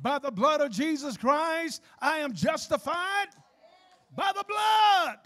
By 0.00 0.20
the 0.20 0.30
blood 0.30 0.60
of 0.60 0.70
Jesus 0.70 1.16
Christ, 1.16 1.82
I 1.98 2.18
am 2.18 2.32
justified. 2.32 3.26
By 4.14 4.30
the 4.36 4.44
blood. 4.46 5.18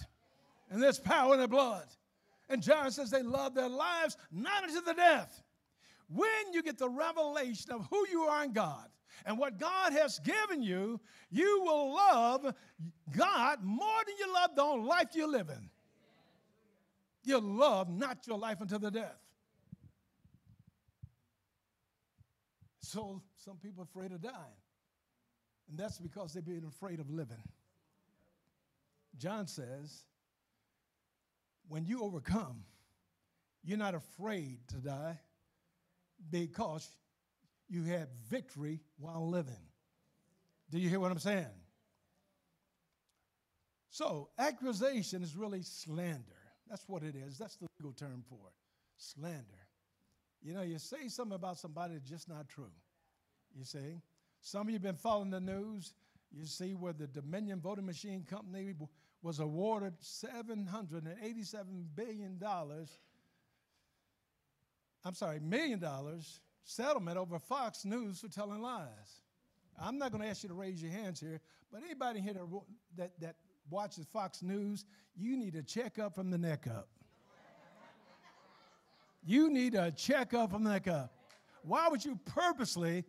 And 0.70 0.82
there's 0.82 0.98
power 0.98 1.34
in 1.34 1.40
the 1.40 1.48
blood. 1.48 1.84
And 2.48 2.62
John 2.62 2.90
says 2.90 3.10
they 3.10 3.22
love 3.22 3.54
their 3.54 3.68
lives 3.68 4.16
not 4.32 4.62
unto 4.62 4.80
the 4.80 4.94
death. 4.94 5.42
When 6.08 6.54
you 6.54 6.62
get 6.62 6.78
the 6.78 6.88
revelation 6.88 7.72
of 7.72 7.86
who 7.90 8.06
you 8.10 8.22
are 8.22 8.44
in 8.44 8.54
God, 8.54 8.88
and 9.26 9.36
what 9.36 9.58
God 9.58 9.92
has 9.92 10.18
given 10.20 10.62
you, 10.62 10.98
you 11.30 11.60
will 11.62 11.92
love 11.94 12.54
God 13.14 13.58
more 13.62 14.00
than 14.06 14.14
you 14.18 14.32
love 14.32 14.50
the 14.56 14.64
life 14.64 15.08
you're 15.12 15.28
living. 15.28 15.68
You 17.28 17.40
love 17.40 17.90
not 17.90 18.26
your 18.26 18.38
life 18.38 18.62
until 18.62 18.78
the 18.78 18.90
death. 18.90 19.20
So 22.80 23.20
some 23.36 23.58
people 23.58 23.82
are 23.82 23.84
afraid 23.84 24.12
of 24.12 24.22
dying. 24.22 24.34
And 25.68 25.78
that's 25.78 25.98
because 25.98 26.32
they've 26.32 26.42
been 26.42 26.64
afraid 26.64 27.00
of 27.00 27.10
living. 27.10 27.36
John 29.18 29.46
says, 29.46 30.04
when 31.68 31.84
you 31.84 32.02
overcome, 32.02 32.64
you're 33.62 33.76
not 33.76 33.94
afraid 33.94 34.60
to 34.68 34.76
die 34.76 35.18
because 36.30 36.88
you 37.68 37.84
had 37.84 38.08
victory 38.30 38.80
while 38.98 39.28
living. 39.28 39.66
Do 40.70 40.78
you 40.78 40.88
hear 40.88 40.98
what 40.98 41.12
I'm 41.12 41.18
saying? 41.18 41.44
So, 43.90 44.30
accusation 44.38 45.22
is 45.22 45.36
really 45.36 45.60
slander. 45.60 46.37
That's 46.68 46.88
what 46.88 47.02
it 47.02 47.14
is. 47.14 47.38
That's 47.38 47.56
the 47.56 47.66
legal 47.78 47.92
term 47.92 48.22
for 48.28 48.38
it 48.46 48.54
slander. 48.98 49.66
You 50.42 50.54
know, 50.54 50.62
you 50.62 50.78
say 50.78 51.08
something 51.08 51.34
about 51.34 51.58
somebody 51.58 51.94
that's 51.94 52.08
just 52.08 52.28
not 52.28 52.48
true. 52.48 52.70
You 53.56 53.64
see? 53.64 54.00
Some 54.40 54.62
of 54.62 54.68
you 54.68 54.74
have 54.74 54.82
been 54.82 54.94
following 54.94 55.30
the 55.30 55.40
news. 55.40 55.94
You 56.30 56.44
see 56.44 56.74
where 56.74 56.92
the 56.92 57.06
Dominion 57.06 57.60
Voting 57.60 57.86
Machine 57.86 58.24
Company 58.28 58.74
was 59.22 59.40
awarded 59.40 59.94
$787 60.00 61.64
billion 61.96 62.38
I'm 65.04 65.14
sorry, 65.14 65.40
million 65.40 65.78
dollars 65.78 66.40
settlement 66.64 67.16
over 67.16 67.38
Fox 67.38 67.84
News 67.84 68.20
for 68.20 68.28
telling 68.28 68.60
lies. 68.60 69.22
I'm 69.80 69.96
not 69.96 70.10
going 70.12 70.22
to 70.22 70.28
ask 70.28 70.42
you 70.42 70.48
to 70.50 70.54
raise 70.54 70.82
your 70.82 70.90
hands 70.90 71.20
here, 71.20 71.40
but 71.72 71.82
anybody 71.84 72.20
here 72.20 72.34
that, 72.96 73.12
that 73.20 73.36
watches 73.70 74.06
Fox 74.12 74.42
News, 74.42 74.84
you 75.16 75.36
need 75.36 75.54
a 75.54 75.62
checkup 75.62 76.14
from 76.14 76.30
the 76.30 76.38
neck 76.38 76.66
up. 76.66 76.88
You 79.24 79.50
need 79.50 79.74
a 79.74 79.90
checkup 79.90 80.50
from 80.50 80.64
the 80.64 80.70
neck 80.70 80.88
up. 80.88 81.12
Why 81.62 81.88
would 81.88 82.04
you 82.04 82.18
purposely 82.24 83.04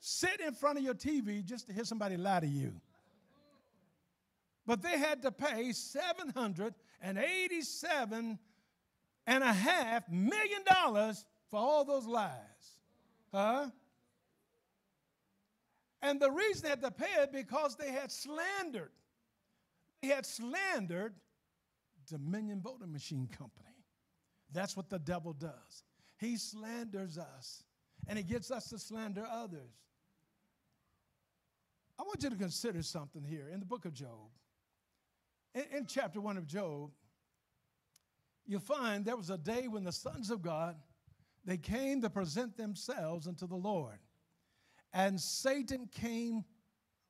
sit 0.00 0.40
in 0.40 0.54
front 0.54 0.78
of 0.78 0.84
your 0.84 0.94
TV 0.94 1.44
just 1.44 1.66
to 1.68 1.72
hear 1.72 1.84
somebody 1.84 2.16
lie 2.16 2.40
to 2.40 2.46
you? 2.46 2.72
But 4.66 4.82
they 4.82 4.98
had 4.98 5.22
to 5.22 5.32
pay 5.32 5.72
787 5.72 8.38
and 9.26 9.44
a 9.44 9.52
half 9.52 10.08
million 10.10 10.62
dollars 10.64 11.24
for 11.50 11.58
all 11.58 11.84
those 11.84 12.06
lies. 12.06 12.30
Huh? 13.32 13.68
And 16.02 16.20
the 16.20 16.30
reason 16.30 16.64
they 16.64 16.70
had 16.70 16.82
to 16.82 16.90
pay 16.90 17.22
it 17.22 17.32
because 17.32 17.76
they 17.76 17.90
had 17.90 18.10
slandered. 18.10 18.90
They 20.02 20.08
had 20.08 20.26
slandered 20.26 21.14
Dominion 22.08 22.60
Voting 22.60 22.92
Machine 22.92 23.28
Company. 23.28 23.68
That's 24.52 24.76
what 24.76 24.90
the 24.90 24.98
devil 24.98 25.32
does. 25.32 25.84
He 26.18 26.36
slanders 26.36 27.16
us, 27.18 27.62
and 28.08 28.18
he 28.18 28.24
gets 28.24 28.50
us 28.50 28.68
to 28.70 28.78
slander 28.78 29.24
others. 29.30 29.72
I 31.98 32.02
want 32.02 32.22
you 32.22 32.30
to 32.30 32.36
consider 32.36 32.82
something 32.82 33.22
here 33.22 33.48
in 33.52 33.60
the 33.60 33.66
book 33.66 33.84
of 33.84 33.94
Job. 33.94 34.30
In, 35.54 35.64
in 35.76 35.86
chapter 35.86 36.20
1 36.20 36.36
of 36.36 36.46
Job, 36.46 36.90
you'll 38.44 38.60
find 38.60 39.04
there 39.04 39.16
was 39.16 39.30
a 39.30 39.38
day 39.38 39.68
when 39.68 39.84
the 39.84 39.92
sons 39.92 40.30
of 40.30 40.42
God 40.42 40.76
they 41.44 41.56
came 41.56 42.00
to 42.02 42.10
present 42.10 42.56
themselves 42.56 43.26
unto 43.26 43.46
the 43.46 43.56
Lord. 43.56 43.98
And 44.92 45.20
Satan 45.20 45.88
came 45.90 46.44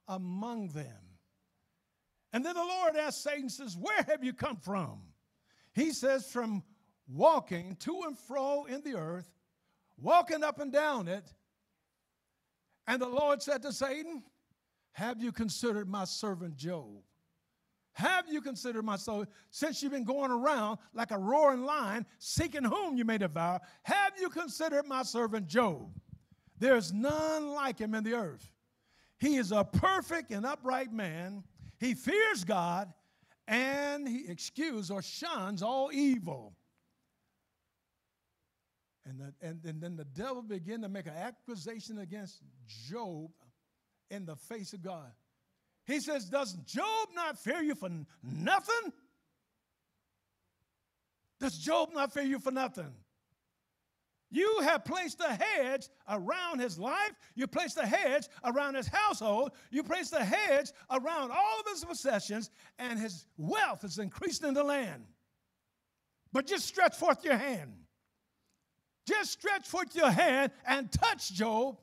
among 0.09 0.69
them. 0.69 1.12
And 2.33 2.45
then 2.45 2.55
the 2.55 2.65
Lord 2.65 2.97
asked 2.97 3.23
Satan, 3.23 3.49
says, 3.49 3.77
Where 3.77 4.03
have 4.09 4.25
you 4.25 4.33
come 4.33 4.57
from? 4.57 5.01
He 5.75 5.93
says, 5.93 6.27
From 6.27 6.63
walking 7.09 7.77
to 7.81 8.03
and 8.07 8.19
fro 8.19 8.65
in 8.65 8.83
the 8.83 8.95
earth, 8.95 9.31
walking 10.01 10.43
up 10.43 10.61
and 10.61 10.73
down 10.73 11.09
it. 11.09 11.33
And 12.87 13.01
the 13.01 13.09
Lord 13.09 13.43
said 13.43 13.63
to 13.63 13.73
Satan, 13.73 14.23
Have 14.93 15.23
you 15.23 15.33
considered 15.33 15.89
my 15.89 16.05
servant 16.05 16.57
Job? 16.57 17.03
Have 17.95 18.27
you 18.31 18.41
considered 18.41 18.85
my 18.85 18.97
soul? 18.97 19.27
Since 19.51 19.83
you've 19.83 19.93
been 19.93 20.05
going 20.05 20.31
around 20.31 20.79
like 20.95 21.11
a 21.11 21.19
roaring 21.19 21.65
lion, 21.65 22.07
seeking 22.19 22.65
whom 22.65 22.97
you 22.97 23.05
may 23.05 23.19
devour, 23.19 23.61
have 23.83 24.13
you 24.19 24.31
considered 24.31 24.87
my 24.87 25.03
servant 25.03 25.47
Job? 25.47 25.91
There's 26.59 26.93
none 26.93 27.49
like 27.49 27.79
him 27.79 27.95
in 27.95 28.03
the 28.03 28.15
earth. 28.15 28.51
He 29.19 29.37
is 29.37 29.53
a 29.53 29.63
perfect 29.63 30.33
and 30.33 30.47
upright 30.47 30.93
man. 30.93 31.45
He 31.83 31.95
fears 31.95 32.45
God 32.45 32.93
and 33.49 34.07
he 34.07 34.29
excuses 34.29 34.89
or 34.89 35.03
shuns 35.03 35.65
all 35.65 35.91
evil. 35.93 36.55
And, 39.05 39.19
the, 39.19 39.35
and, 39.45 39.65
and 39.65 39.83
then 39.83 39.97
the 39.97 40.05
devil 40.05 40.43
began 40.43 40.83
to 40.83 40.89
make 40.89 41.07
an 41.07 41.17
accusation 41.17 41.99
against 41.99 42.41
Job 42.89 43.33
in 44.11 44.25
the 44.27 44.37
face 44.37 44.73
of 44.73 44.81
God. 44.81 45.11
He 45.85 45.99
says, 45.99 46.27
Does 46.27 46.53
Job 46.53 47.09
not 47.17 47.37
fear 47.37 47.61
you 47.63 47.75
for 47.75 47.91
nothing? 48.23 48.93
Does 51.41 51.59
Job 51.59 51.89
not 51.93 52.15
fear 52.15 52.23
you 52.23 52.39
for 52.39 52.53
nothing? 52.53 52.93
You 54.33 54.61
have 54.63 54.87
placed 54.87 55.21
a 55.21 55.35
hedge 55.35 55.89
around 56.09 56.59
his 56.59 56.79
life. 56.79 57.13
You 57.35 57.47
placed 57.47 57.77
a 57.77 57.87
hedge 57.87 58.29
around 58.43 58.77
his 58.77 58.89
household. 58.89 59.53
You 59.71 59.83
placed 59.83 60.15
a 60.15 60.25
hedge 60.25 60.73
around 60.91 61.31
all 61.31 61.61
of 61.61 61.67
his 61.71 61.85
possessions, 61.85 62.51
and 62.79 62.99
his 62.99 63.27
wealth 63.37 63.85
is 63.85 63.99
increased 63.99 64.43
in 64.43 64.55
the 64.55 64.65
land. 64.65 65.05
But 66.33 66.47
just 66.47 66.65
stretch 66.65 66.97
forth 66.97 67.23
your 67.27 67.37
hand. 67.37 67.75
Just 69.07 69.33
stretch 69.33 69.69
forth 69.69 69.95
your 69.95 70.11
hand 70.11 70.51
and 70.67 70.91
touch 70.91 71.35
Job, 71.35 71.79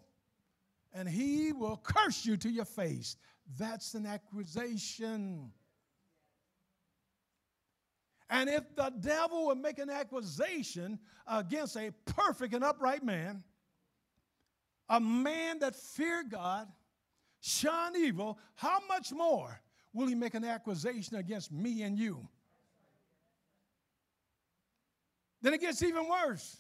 and 0.91 1.07
he 1.07 1.53
will 1.53 1.77
curse 1.77 2.25
you 2.25 2.35
to 2.37 2.49
your 2.49 2.65
face. 2.65 3.15
That's 3.59 3.93
an 3.93 4.07
accusation. 4.07 5.51
And 8.29 8.49
if 8.49 8.75
the 8.75 8.91
devil 8.99 9.47
would 9.47 9.57
make 9.57 9.79
an 9.79 9.89
accusation 9.89 10.99
against 11.27 11.75
a 11.75 11.91
perfect 12.05 12.53
and 12.53 12.63
upright 12.63 13.03
man, 13.03 13.43
a 14.87 14.99
man 14.99 15.59
that 15.59 15.75
feared 15.75 16.29
God, 16.29 16.67
shunned 17.41 17.95
evil, 17.95 18.37
how 18.55 18.79
much 18.87 19.11
more 19.11 19.59
will 19.93 20.07
he 20.07 20.15
make 20.15 20.35
an 20.35 20.43
accusation 20.43 21.17
against 21.17 21.51
me 21.51 21.81
and 21.81 21.97
you? 21.97 22.27
Then 25.41 25.53
it 25.53 25.61
gets 25.61 25.81
even 25.81 26.07
worse. 26.07 26.57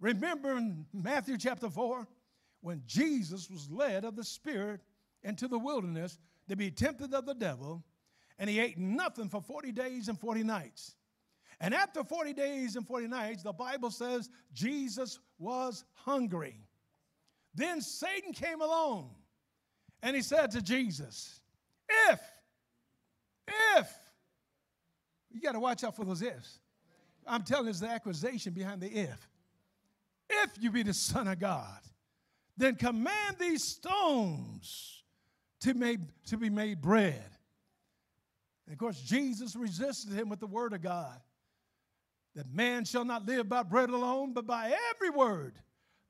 Remember 0.00 0.56
in 0.56 0.86
Matthew 0.92 1.38
chapter 1.38 1.70
4, 1.70 2.06
when 2.60 2.82
Jesus 2.86 3.50
was 3.50 3.70
led 3.70 4.04
of 4.04 4.16
the 4.16 4.24
Spirit 4.24 4.80
into 5.22 5.48
the 5.48 5.58
wilderness 5.58 6.18
to 6.48 6.56
be 6.56 6.70
tempted 6.70 7.14
of 7.14 7.26
the 7.26 7.34
devil, 7.34 7.84
and 8.38 8.50
he 8.50 8.60
ate 8.60 8.78
nothing 8.78 9.28
for 9.28 9.40
40 9.40 9.72
days 9.72 10.08
and 10.08 10.18
40 10.18 10.42
nights. 10.42 10.94
And 11.60 11.74
after 11.74 12.04
40 12.04 12.34
days 12.34 12.76
and 12.76 12.86
40 12.86 13.08
nights, 13.08 13.42
the 13.42 13.52
Bible 13.52 13.90
says 13.90 14.28
Jesus 14.52 15.18
was 15.38 15.84
hungry. 15.94 16.60
Then 17.54 17.80
Satan 17.80 18.32
came 18.32 18.60
along 18.60 19.14
and 20.02 20.14
he 20.14 20.22
said 20.22 20.50
to 20.50 20.60
Jesus, 20.60 21.40
If, 22.10 22.20
if, 23.76 23.90
you 25.30 25.40
got 25.40 25.52
to 25.52 25.60
watch 25.60 25.84
out 25.84 25.96
for 25.96 26.04
those 26.04 26.22
ifs. 26.22 26.58
I'm 27.26 27.42
telling 27.42 27.66
you, 27.66 27.72
there's 27.72 27.80
the 27.80 27.88
accusation 27.88 28.52
behind 28.52 28.80
the 28.80 28.88
if. 28.88 29.28
If 30.28 30.50
you 30.60 30.70
be 30.70 30.82
the 30.82 30.94
Son 30.94 31.28
of 31.28 31.38
God, 31.38 31.80
then 32.56 32.76
command 32.76 33.36
these 33.38 33.62
stones 33.64 35.02
to, 35.60 35.98
to 36.26 36.36
be 36.36 36.50
made 36.50 36.80
bread. 36.80 37.35
And 38.66 38.72
of 38.72 38.78
course, 38.78 39.00
Jesus 39.00 39.54
resisted 39.54 40.12
him 40.12 40.28
with 40.28 40.40
the 40.40 40.46
word 40.46 40.72
of 40.72 40.82
God 40.82 41.20
that 42.34 42.52
man 42.52 42.84
shall 42.84 43.04
not 43.04 43.26
live 43.26 43.48
by 43.48 43.62
bread 43.62 43.88
alone, 43.88 44.32
but 44.34 44.46
by 44.46 44.74
every 44.94 45.10
word 45.10 45.54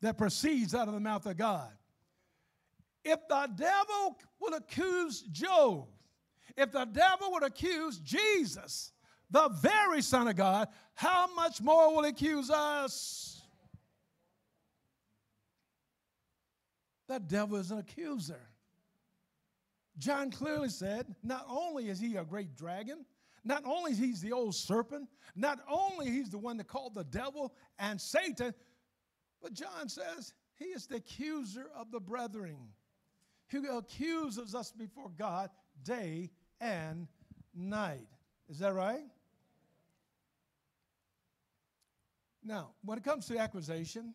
that 0.03 0.19
proceeds 0.19 0.75
out 0.75 0.89
of 0.89 0.95
the 0.95 1.01
mouth 1.01 1.25
of 1.27 1.37
God. 1.37 1.71
If 3.05 3.21
the 3.29 3.49
devil 3.55 4.19
would 4.41 4.55
accuse 4.55 5.23
Job, 5.23 5.87
if 6.57 6.73
the 6.73 6.85
devil 6.85 7.31
would 7.33 7.45
accuse 7.45 8.01
Jesus, 8.01 8.93
the 9.31 9.49
very 9.49 10.03
Son 10.03 10.27
of 10.27 10.35
God, 10.35 10.69
how 10.95 11.33
much 11.35 11.61
more 11.61 11.95
will 11.95 12.03
he 12.03 12.11
accuse 12.11 12.51
us? 12.51 13.41
The 17.09 17.21
devil 17.21 17.59
is 17.59 17.71
an 17.71 17.79
accuser. 17.79 18.41
John 19.99 20.31
clearly 20.31 20.69
said, 20.69 21.15
not 21.23 21.47
only 21.49 21.89
is 21.89 21.99
he 21.99 22.17
a 22.17 22.25
great 22.25 22.55
dragon, 22.57 23.05
not 23.45 23.65
only 23.65 23.93
is 23.93 23.99
he 23.99 24.13
the 24.13 24.33
old 24.33 24.55
serpent, 24.55 25.09
not 25.35 25.61
only 25.71 26.11
he's 26.11 26.31
the 26.31 26.39
one 26.39 26.57
that 26.59 26.67
called 26.67 26.95
the 26.95 27.05
devil 27.05 27.55
and 27.79 28.01
Satan, 28.01 28.53
but 29.43 29.55
John 29.55 29.89
says 29.89 30.35
he 30.57 30.67
is 30.67 30.87
the 30.87 30.97
accuser 30.97 31.71
of 31.75 31.91
the 31.91 32.01
brethren. 32.01 32.57
He 33.49 33.59
accuses 33.59 34.55
us 34.55 34.73
before 34.73 35.11
God 35.17 35.51
day 35.85 36.31
and 36.61 37.07
night. 37.55 38.09
Is 38.49 38.59
that 38.59 38.75
right? 38.75 39.05
Now, 42.45 42.71
when 42.85 42.99
it 42.99 43.05
comes 43.05 43.27
to 43.27 43.39
accusation, 43.39 44.15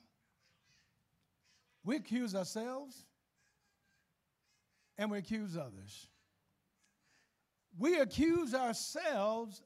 we 1.84 1.96
accuse 1.96 2.36
ourselves 2.36 3.06
and 5.02 5.10
we 5.10 5.18
accuse 5.18 5.58
others. 5.58 6.08
We 7.76 7.98
accuse 7.98 8.54
ourselves 8.54 9.64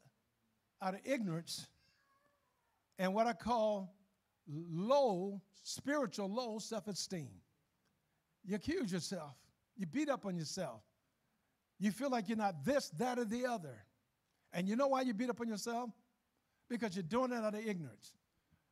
out 0.82 0.94
of 0.94 1.02
ignorance 1.04 1.68
and 2.98 3.14
what 3.14 3.28
I 3.28 3.34
call 3.34 3.94
low, 4.48 5.42
spiritual 5.62 6.34
low 6.34 6.58
self 6.60 6.88
esteem. 6.88 7.28
You 8.46 8.56
accuse 8.56 8.94
yourself, 8.94 9.36
you 9.76 9.86
beat 9.86 10.08
up 10.08 10.26
on 10.26 10.38
yourself. 10.38 10.82
You 11.80 11.92
feel 11.92 12.10
like 12.10 12.30
you're 12.30 12.38
not 12.38 12.64
this, 12.64 12.88
that, 12.92 13.20
or 13.20 13.26
the 13.26 13.46
other. 13.46 13.84
And 14.54 14.70
you 14.70 14.78
know 14.78 14.88
why 14.88 15.02
you 15.02 15.14
beat 15.14 15.30
up 15.30 15.42
on 15.42 15.50
yourself? 15.50 15.90
Because 16.70 16.96
you're 16.96 17.04
doing 17.04 17.34
it 17.34 17.44
out 17.44 17.54
of 17.54 17.68
ignorance. 17.68 18.14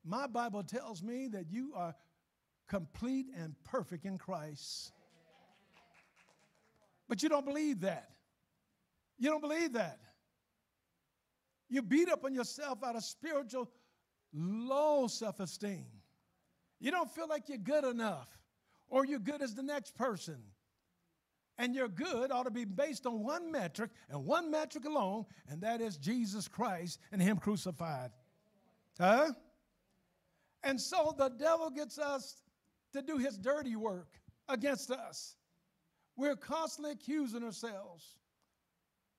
My 0.05 0.27
Bible 0.27 0.63
tells 0.63 1.03
me 1.03 1.27
that 1.33 1.51
you 1.51 1.73
are 1.75 1.93
complete 2.69 3.25
and 3.37 3.53
perfect 3.65 4.05
in 4.05 4.17
Christ. 4.17 4.93
But 7.07 7.23
you 7.23 7.29
don't 7.29 7.45
believe 7.45 7.81
that. 7.81 8.09
You 9.17 9.29
don't 9.29 9.41
believe 9.41 9.73
that. 9.73 9.99
You 11.69 11.81
beat 11.81 12.09
up 12.09 12.23
on 12.23 12.33
yourself 12.33 12.83
out 12.83 12.95
of 12.95 13.03
spiritual 13.03 13.69
low 14.33 15.07
self 15.07 15.39
esteem. 15.39 15.85
You 16.79 16.91
don't 16.91 17.09
feel 17.09 17.27
like 17.27 17.49
you're 17.49 17.57
good 17.57 17.85
enough 17.85 18.29
or 18.89 19.05
you're 19.05 19.19
good 19.19 19.41
as 19.41 19.55
the 19.55 19.63
next 19.63 19.95
person. 19.95 20.37
And 21.57 21.75
your 21.75 21.87
good 21.87 22.31
ought 22.31 22.43
to 22.43 22.51
be 22.51 22.65
based 22.65 23.05
on 23.05 23.23
one 23.23 23.51
metric 23.51 23.91
and 24.09 24.25
one 24.25 24.49
metric 24.49 24.85
alone, 24.85 25.25
and 25.47 25.61
that 25.61 25.81
is 25.81 25.97
Jesus 25.97 26.47
Christ 26.47 26.99
and 27.11 27.21
Him 27.21 27.37
crucified. 27.37 28.09
Huh? 28.99 29.33
And 30.63 30.79
so 30.79 31.13
the 31.17 31.29
devil 31.29 31.69
gets 31.69 31.99
us 31.99 32.43
to 32.93 33.01
do 33.01 33.17
his 33.17 33.37
dirty 33.37 33.75
work 33.75 34.07
against 34.47 34.91
us. 34.91 35.35
We're 36.15 36.35
constantly 36.35 36.91
accusing 36.91 37.43
ourselves. 37.43 38.17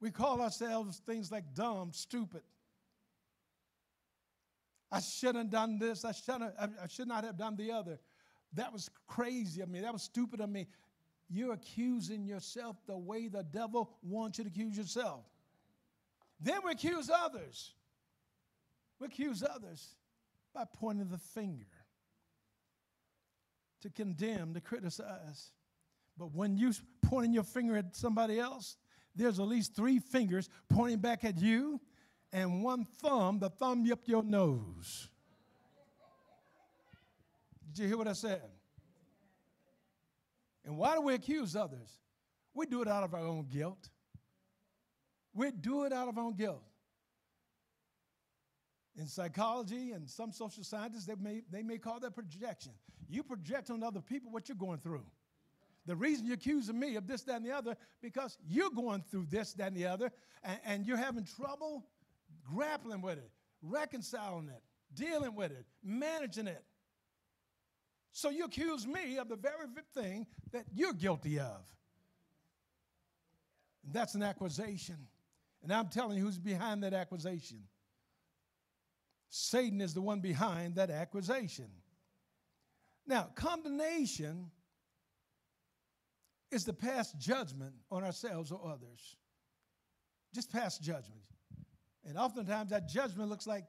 We 0.01 0.11
call 0.11 0.41
ourselves 0.41 1.01
things 1.07 1.33
like 1.33 1.55
dumb, 1.55 1.93
stupid. 1.93 2.43
I 4.93 5.01
shouldn't 5.01 5.39
have 5.39 5.51
done 5.51 5.79
this. 5.79 6.05
I, 6.05 6.13
shouldn't, 6.13 6.55
I 6.61 6.87
should 6.89 7.09
not 7.09 7.25
have 7.25 7.37
done 7.37 7.57
the 7.57 7.73
other. 7.73 7.99
That 8.53 8.73
was 8.73 8.89
crazy 9.09 9.61
of 9.61 9.69
me. 9.69 9.81
That 9.81 9.93
was 9.93 10.03
stupid 10.03 10.41
of 10.41 10.49
me. 10.49 10.67
You're 11.29 11.55
accusing 11.55 12.25
yourself 12.25 12.77
the 12.87 12.97
way 12.97 13.29
the 13.29 13.43
devil 13.43 13.91
wants 14.03 14.39
you 14.39 14.45
to 14.45 14.51
accuse 14.51 14.77
yourself. 14.77 15.25
Then 16.39 16.61
we 16.65 16.73
accuse 16.73 17.11
others. 17.11 17.73
We 19.01 19.07
accuse 19.07 19.43
others 19.43 19.97
by 20.55 20.65
pointing 20.73 21.09
the 21.09 21.19
finger 21.19 21.67
to 23.81 23.91
condemn, 23.91 24.55
to 24.55 24.61
criticize. 24.61 25.51
But 26.17 26.35
when 26.35 26.57
you're 26.57 26.73
pointing 27.03 27.33
your 27.33 27.43
finger 27.43 27.77
at 27.77 27.97
somebody 27.97 28.39
else, 28.39 28.77
there's 29.15 29.39
at 29.39 29.47
least 29.47 29.75
three 29.75 29.99
fingers 29.99 30.49
pointing 30.69 30.99
back 30.99 31.25
at 31.25 31.39
you 31.39 31.81
and 32.33 32.63
one 32.63 32.85
thumb, 32.85 33.39
the 33.39 33.49
thumb 33.49 33.91
up 33.93 34.01
your 34.07 34.23
nose. 34.23 35.09
Did 37.73 37.83
you 37.83 37.89
hear 37.89 37.97
what 37.97 38.09
I 38.09 38.13
said? 38.13 38.43
And 40.65 40.77
why 40.77 40.95
do 40.95 41.01
we 41.01 41.15
accuse 41.15 41.55
others? 41.55 41.99
We 42.55 42.67
do 42.67 42.83
it 42.83 42.89
out 42.89 43.05
of 43.05 43.15
our 43.15 43.21
own 43.25 43.47
guilt. 43.51 43.89
We 45.33 45.51
do 45.51 45.85
it 45.85 45.93
out 45.93 46.09
of 46.09 46.17
our 46.17 46.25
own 46.25 46.35
guilt. 46.35 46.63
In 48.97 49.09
psychology 49.09 49.91
and 49.91 50.09
some 50.09 50.31
social 50.31 50.63
scientists, 50.63 51.07
they 51.07 51.17
may, 51.17 51.43
they 51.51 51.63
may 51.63 51.79
call 51.79 51.99
that 52.01 52.15
projection. 52.15 52.73
You 53.09 53.25
project 53.25 53.71
on 53.71 53.83
other 53.83 54.01
people 54.01 54.31
what 54.31 54.49
you're 54.49 54.57
going 54.57 54.79
through. 54.79 55.05
The 55.87 55.97
reason 55.97 56.27
you're 56.27 56.35
accusing 56.35 56.79
me 56.79 56.97
of 56.97 57.07
this, 57.07 57.23
that, 57.23 57.37
and 57.37 57.45
the 57.45 57.53
other, 57.53 57.77
because 58.01 58.39
you're 58.49 58.71
going 58.71 59.05
through 59.11 59.27
this, 59.31 59.53
that, 59.55 59.69
and 59.69 59.77
the 59.77 59.87
other, 59.87 60.11
and, 60.43 60.59
and 60.65 60.87
you're 60.87 60.97
having 60.97 61.25
trouble 61.25 61.85
grappling 62.55 63.03
with 63.03 63.19
it, 63.19 63.31
reconciling 63.63 64.49
it, 64.49 64.63
dealing 64.95 65.35
with 65.35 65.51
it, 65.51 65.67
managing 65.83 66.47
it. 66.47 66.65
So 68.13 68.31
you 68.31 68.45
accuse 68.45 68.87
me 68.87 69.19
of 69.19 69.29
the 69.29 69.37
very 69.37 69.67
thing 69.95 70.27
that 70.53 70.65
you're 70.73 70.93
guilty 70.93 71.41
of. 71.41 71.61
And 73.85 73.93
that's 73.93 74.15
an 74.15 74.23
accusation. 74.23 74.97
And 75.63 75.73
I'm 75.73 75.89
telling 75.89 76.17
you 76.17 76.25
who's 76.25 76.39
behind 76.39 76.83
that 76.85 76.95
accusation. 76.95 77.59
Satan 79.29 79.81
is 79.81 79.95
the 79.95 80.01
one 80.01 80.21
behind 80.21 80.77
that 80.77 80.91
accusation. 80.91 81.69
Now, 83.07 83.31
condemnation 83.35 84.51
is 86.55 86.65
the 86.65 86.73
past 86.73 87.19
judgment 87.19 87.75
on 87.91 88.05
ourselves 88.05 88.51
or 88.53 88.61
others. 88.65 89.17
Just 90.35 90.53
pass 90.53 90.79
judgment. 90.79 91.23
And 92.07 92.17
oftentimes 92.17 92.71
that 92.71 92.89
judgment 92.89 93.29
looks 93.29 93.47
like 93.47 93.65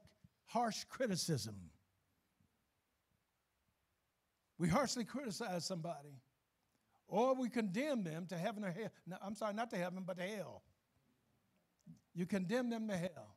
harsh 0.46 0.84
criticism. 0.84 1.56
We 4.58 4.68
harshly 4.68 5.04
criticize 5.04 5.66
somebody, 5.66 6.22
or 7.08 7.34
we 7.34 7.50
condemn 7.50 8.04
them 8.04 8.26
to 8.28 8.38
heaven 8.38 8.64
or 8.64 8.70
hell. 8.70 8.88
No, 9.06 9.16
I'm 9.22 9.34
sorry, 9.34 9.52
not 9.52 9.68
to 9.70 9.76
heaven, 9.76 10.02
but 10.06 10.16
to 10.16 10.22
hell. 10.22 10.62
You 12.14 12.24
condemn 12.24 12.70
them 12.70 12.88
to 12.88 12.96
hell. 12.96 13.36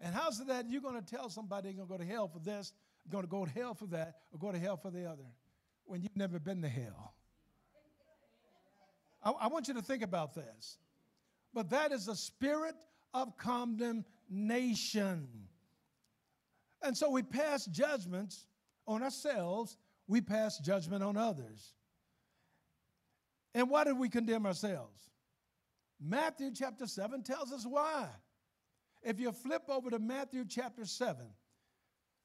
And 0.00 0.14
how's 0.14 0.38
it 0.38 0.46
that 0.46 0.70
you're 0.70 0.80
going 0.80 1.02
to 1.02 1.16
tell 1.16 1.28
somebody 1.28 1.70
they're 1.70 1.84
going 1.84 1.88
to 1.88 1.92
go 1.92 1.98
to 1.98 2.04
hell 2.04 2.28
for 2.28 2.38
this, 2.38 2.72
going 3.10 3.24
to 3.24 3.30
go 3.30 3.44
to 3.44 3.50
hell 3.50 3.74
for 3.74 3.86
that, 3.86 4.18
or 4.32 4.38
go 4.38 4.52
to 4.52 4.58
hell 4.58 4.76
for 4.76 4.90
the 4.90 5.06
other, 5.06 5.26
when 5.84 6.02
you've 6.02 6.16
never 6.16 6.38
been 6.38 6.62
to 6.62 6.68
hell? 6.68 7.15
I, 9.26 9.32
I 9.32 9.46
want 9.48 9.66
you 9.68 9.74
to 9.74 9.82
think 9.82 10.02
about 10.02 10.34
this. 10.34 10.78
But 11.52 11.70
that 11.70 11.90
is 11.90 12.06
a 12.06 12.14
spirit 12.14 12.76
of 13.12 13.36
condemnation. 13.36 15.28
And 16.82 16.96
so 16.96 17.10
we 17.10 17.22
pass 17.22 17.66
judgments 17.66 18.46
on 18.86 19.02
ourselves, 19.02 19.76
we 20.06 20.20
pass 20.20 20.58
judgment 20.58 21.02
on 21.02 21.16
others. 21.16 21.72
And 23.52 23.68
why 23.68 23.82
did 23.84 23.98
we 23.98 24.08
condemn 24.08 24.46
ourselves? 24.46 25.10
Matthew 26.00 26.52
chapter 26.54 26.86
7 26.86 27.22
tells 27.24 27.52
us 27.52 27.66
why. 27.66 28.06
If 29.02 29.18
you 29.18 29.32
flip 29.32 29.62
over 29.68 29.90
to 29.90 29.98
Matthew 29.98 30.44
chapter 30.48 30.84
7, 30.84 31.26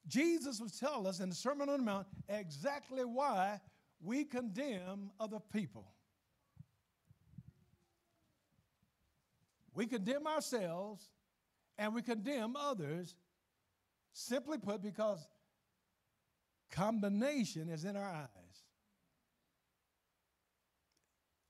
Jesus 0.08 0.60
was 0.60 0.78
telling 0.78 1.08
us 1.08 1.20
in 1.20 1.30
the 1.30 1.36
Sermon 1.36 1.70
on 1.70 1.80
the 1.80 1.86
Mount 1.86 2.06
exactly 2.28 3.06
why 3.06 3.60
we 4.04 4.24
condemn 4.24 5.10
other 5.20 5.40
people. 5.54 5.88
We 9.74 9.86
condemn 9.86 10.28
ourselves 10.28 11.10
and 11.78 11.96
we 11.96 12.02
condemn 12.02 12.56
others, 12.56 13.16
simply 14.14 14.58
put, 14.58 14.82
because 14.82 15.26
condemnation 16.70 17.70
is 17.70 17.86
in 17.86 17.96
our 17.96 18.10
eyes. 18.10 18.28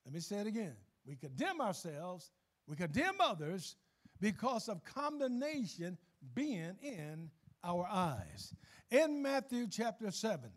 Let 0.05 0.13
me 0.13 0.19
say 0.19 0.37
it 0.37 0.47
again. 0.47 0.75
We 1.05 1.15
condemn 1.15 1.61
ourselves, 1.61 2.31
we 2.67 2.75
condemn 2.75 3.15
others 3.19 3.75
because 4.19 4.69
of 4.69 4.83
condemnation 4.83 5.97
being 6.35 6.75
in 6.81 7.29
our 7.63 7.87
eyes. 7.87 8.53
In 8.89 9.21
Matthew 9.21 9.67
chapter 9.67 10.11
7, 10.11 10.49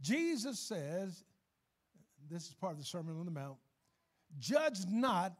Jesus 0.00 0.58
says, 0.58 1.24
this 2.30 2.46
is 2.48 2.54
part 2.54 2.72
of 2.72 2.78
the 2.78 2.84
Sermon 2.84 3.18
on 3.18 3.26
the 3.26 3.30
Mount, 3.30 3.58
judge 4.38 4.78
not 4.88 5.34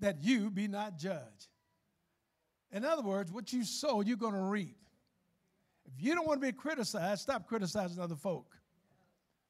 that 0.00 0.22
you 0.22 0.50
be 0.50 0.68
not 0.68 0.98
judged. 0.98 1.48
In 2.72 2.84
other 2.84 3.02
words, 3.02 3.30
what 3.30 3.52
you 3.52 3.64
sow, 3.64 4.00
you're 4.00 4.16
going 4.16 4.34
to 4.34 4.40
reap. 4.40 4.76
If 5.86 6.04
you 6.04 6.14
don't 6.14 6.26
want 6.26 6.40
to 6.40 6.46
be 6.46 6.52
criticized, 6.52 7.22
stop 7.22 7.46
criticizing 7.46 8.02
other 8.02 8.16
folk. 8.16 8.56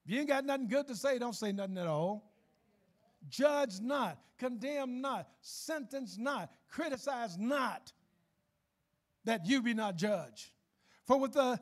If 0.04 0.12
you 0.12 0.20
ain't 0.20 0.28
got 0.28 0.44
nothing 0.44 0.68
good 0.68 0.86
to 0.88 0.96
say, 0.96 1.18
don't 1.18 1.34
say 1.34 1.52
nothing 1.52 1.78
at 1.78 1.86
all. 1.86 2.30
Judge 3.28 3.80
not, 3.80 4.18
condemn 4.38 5.00
not, 5.00 5.28
sentence 5.40 6.18
not, 6.18 6.50
criticize 6.68 7.38
not, 7.38 7.92
that 9.24 9.46
you 9.46 9.62
be 9.62 9.72
not 9.72 9.96
judged. 9.96 10.50
For 11.06 11.18
with 11.18 11.32
the 11.32 11.58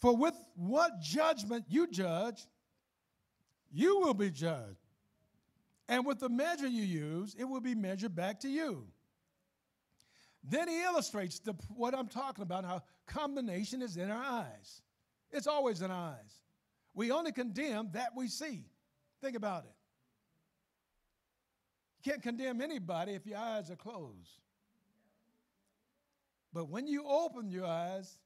for 0.00 0.16
with 0.16 0.34
what 0.56 1.00
judgment 1.00 1.66
you 1.68 1.86
judge, 1.86 2.46
you 3.70 4.00
will 4.00 4.14
be 4.14 4.30
judged. 4.30 4.81
And 5.92 6.06
with 6.06 6.20
the 6.20 6.30
measure 6.30 6.66
you 6.66 6.84
use, 6.84 7.36
it 7.38 7.44
will 7.44 7.60
be 7.60 7.74
measured 7.74 8.16
back 8.16 8.40
to 8.40 8.48
you. 8.48 8.86
Then 10.42 10.66
he 10.66 10.82
illustrates 10.82 11.38
the, 11.38 11.52
what 11.68 11.94
I'm 11.94 12.08
talking 12.08 12.40
about 12.40 12.64
how 12.64 12.80
condemnation 13.06 13.82
is 13.82 13.98
in 13.98 14.10
our 14.10 14.24
eyes. 14.24 14.80
It's 15.30 15.46
always 15.46 15.82
in 15.82 15.90
our 15.90 16.12
eyes. 16.12 16.32
We 16.94 17.10
only 17.10 17.30
condemn 17.30 17.90
that 17.92 18.12
we 18.16 18.28
see. 18.28 18.64
Think 19.20 19.36
about 19.36 19.64
it. 19.64 19.74
You 22.02 22.12
can't 22.12 22.22
condemn 22.22 22.62
anybody 22.62 23.12
if 23.12 23.26
your 23.26 23.36
eyes 23.36 23.70
are 23.70 23.76
closed. 23.76 24.40
But 26.54 26.70
when 26.70 26.86
you 26.86 27.04
open 27.06 27.50
your 27.50 27.66
eyes 27.66 28.16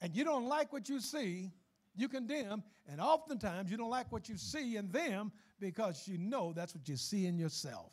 and 0.00 0.16
you 0.16 0.24
don't 0.24 0.48
like 0.48 0.72
what 0.72 0.88
you 0.88 1.00
see, 1.00 1.50
you 1.94 2.08
condemn. 2.08 2.62
And 2.88 3.00
oftentimes 3.00 3.70
you 3.70 3.76
don't 3.76 3.90
like 3.90 4.10
what 4.10 4.28
you 4.28 4.36
see 4.36 4.76
in 4.76 4.90
them 4.90 5.32
because 5.60 6.06
you 6.08 6.18
know 6.18 6.52
that's 6.52 6.74
what 6.74 6.88
you 6.88 6.96
see 6.96 7.26
in 7.26 7.38
yourself. 7.38 7.92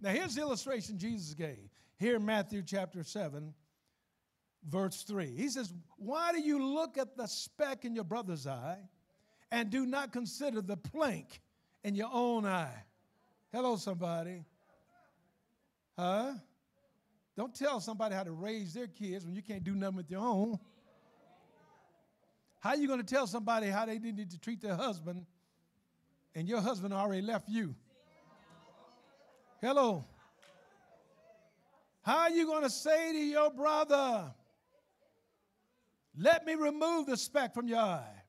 Now, 0.00 0.10
here's 0.10 0.34
the 0.34 0.40
illustration 0.40 0.98
Jesus 0.98 1.32
gave. 1.34 1.70
Here 1.96 2.16
in 2.16 2.24
Matthew 2.24 2.62
chapter 2.66 3.04
7, 3.04 3.54
verse 4.68 5.02
3. 5.04 5.34
He 5.36 5.48
says, 5.48 5.72
Why 5.96 6.32
do 6.32 6.40
you 6.40 6.64
look 6.74 6.98
at 6.98 7.16
the 7.16 7.26
speck 7.26 7.84
in 7.84 7.94
your 7.94 8.04
brother's 8.04 8.46
eye 8.46 8.80
and 9.50 9.70
do 9.70 9.86
not 9.86 10.12
consider 10.12 10.60
the 10.60 10.76
plank 10.76 11.40
in 11.84 11.94
your 11.94 12.10
own 12.12 12.44
eye? 12.44 12.84
Hello, 13.52 13.76
somebody. 13.76 14.44
Huh? 15.96 16.32
Don't 17.36 17.54
tell 17.54 17.80
somebody 17.80 18.14
how 18.14 18.24
to 18.24 18.32
raise 18.32 18.74
their 18.74 18.88
kids 18.88 19.24
when 19.24 19.34
you 19.34 19.42
can't 19.42 19.64
do 19.64 19.74
nothing 19.74 19.96
with 19.96 20.10
your 20.10 20.20
own. 20.20 20.58
How 22.62 22.70
are 22.70 22.76
you 22.76 22.86
going 22.86 23.00
to 23.00 23.14
tell 23.14 23.26
somebody 23.26 23.66
how 23.66 23.86
they 23.86 23.98
need 23.98 24.30
to 24.30 24.38
treat 24.38 24.60
their 24.60 24.76
husband 24.76 25.26
and 26.32 26.48
your 26.48 26.60
husband 26.60 26.94
already 26.94 27.20
left 27.20 27.48
you? 27.48 27.74
Hello. 29.60 30.04
How 32.02 32.18
are 32.18 32.30
you 32.30 32.46
going 32.46 32.62
to 32.62 32.70
say 32.70 33.12
to 33.14 33.18
your 33.18 33.50
brother, 33.50 34.32
Let 36.16 36.46
me 36.46 36.54
remove 36.54 37.06
the 37.06 37.16
speck 37.16 37.52
from 37.52 37.66
your 37.66 37.80
eye. 37.80 38.22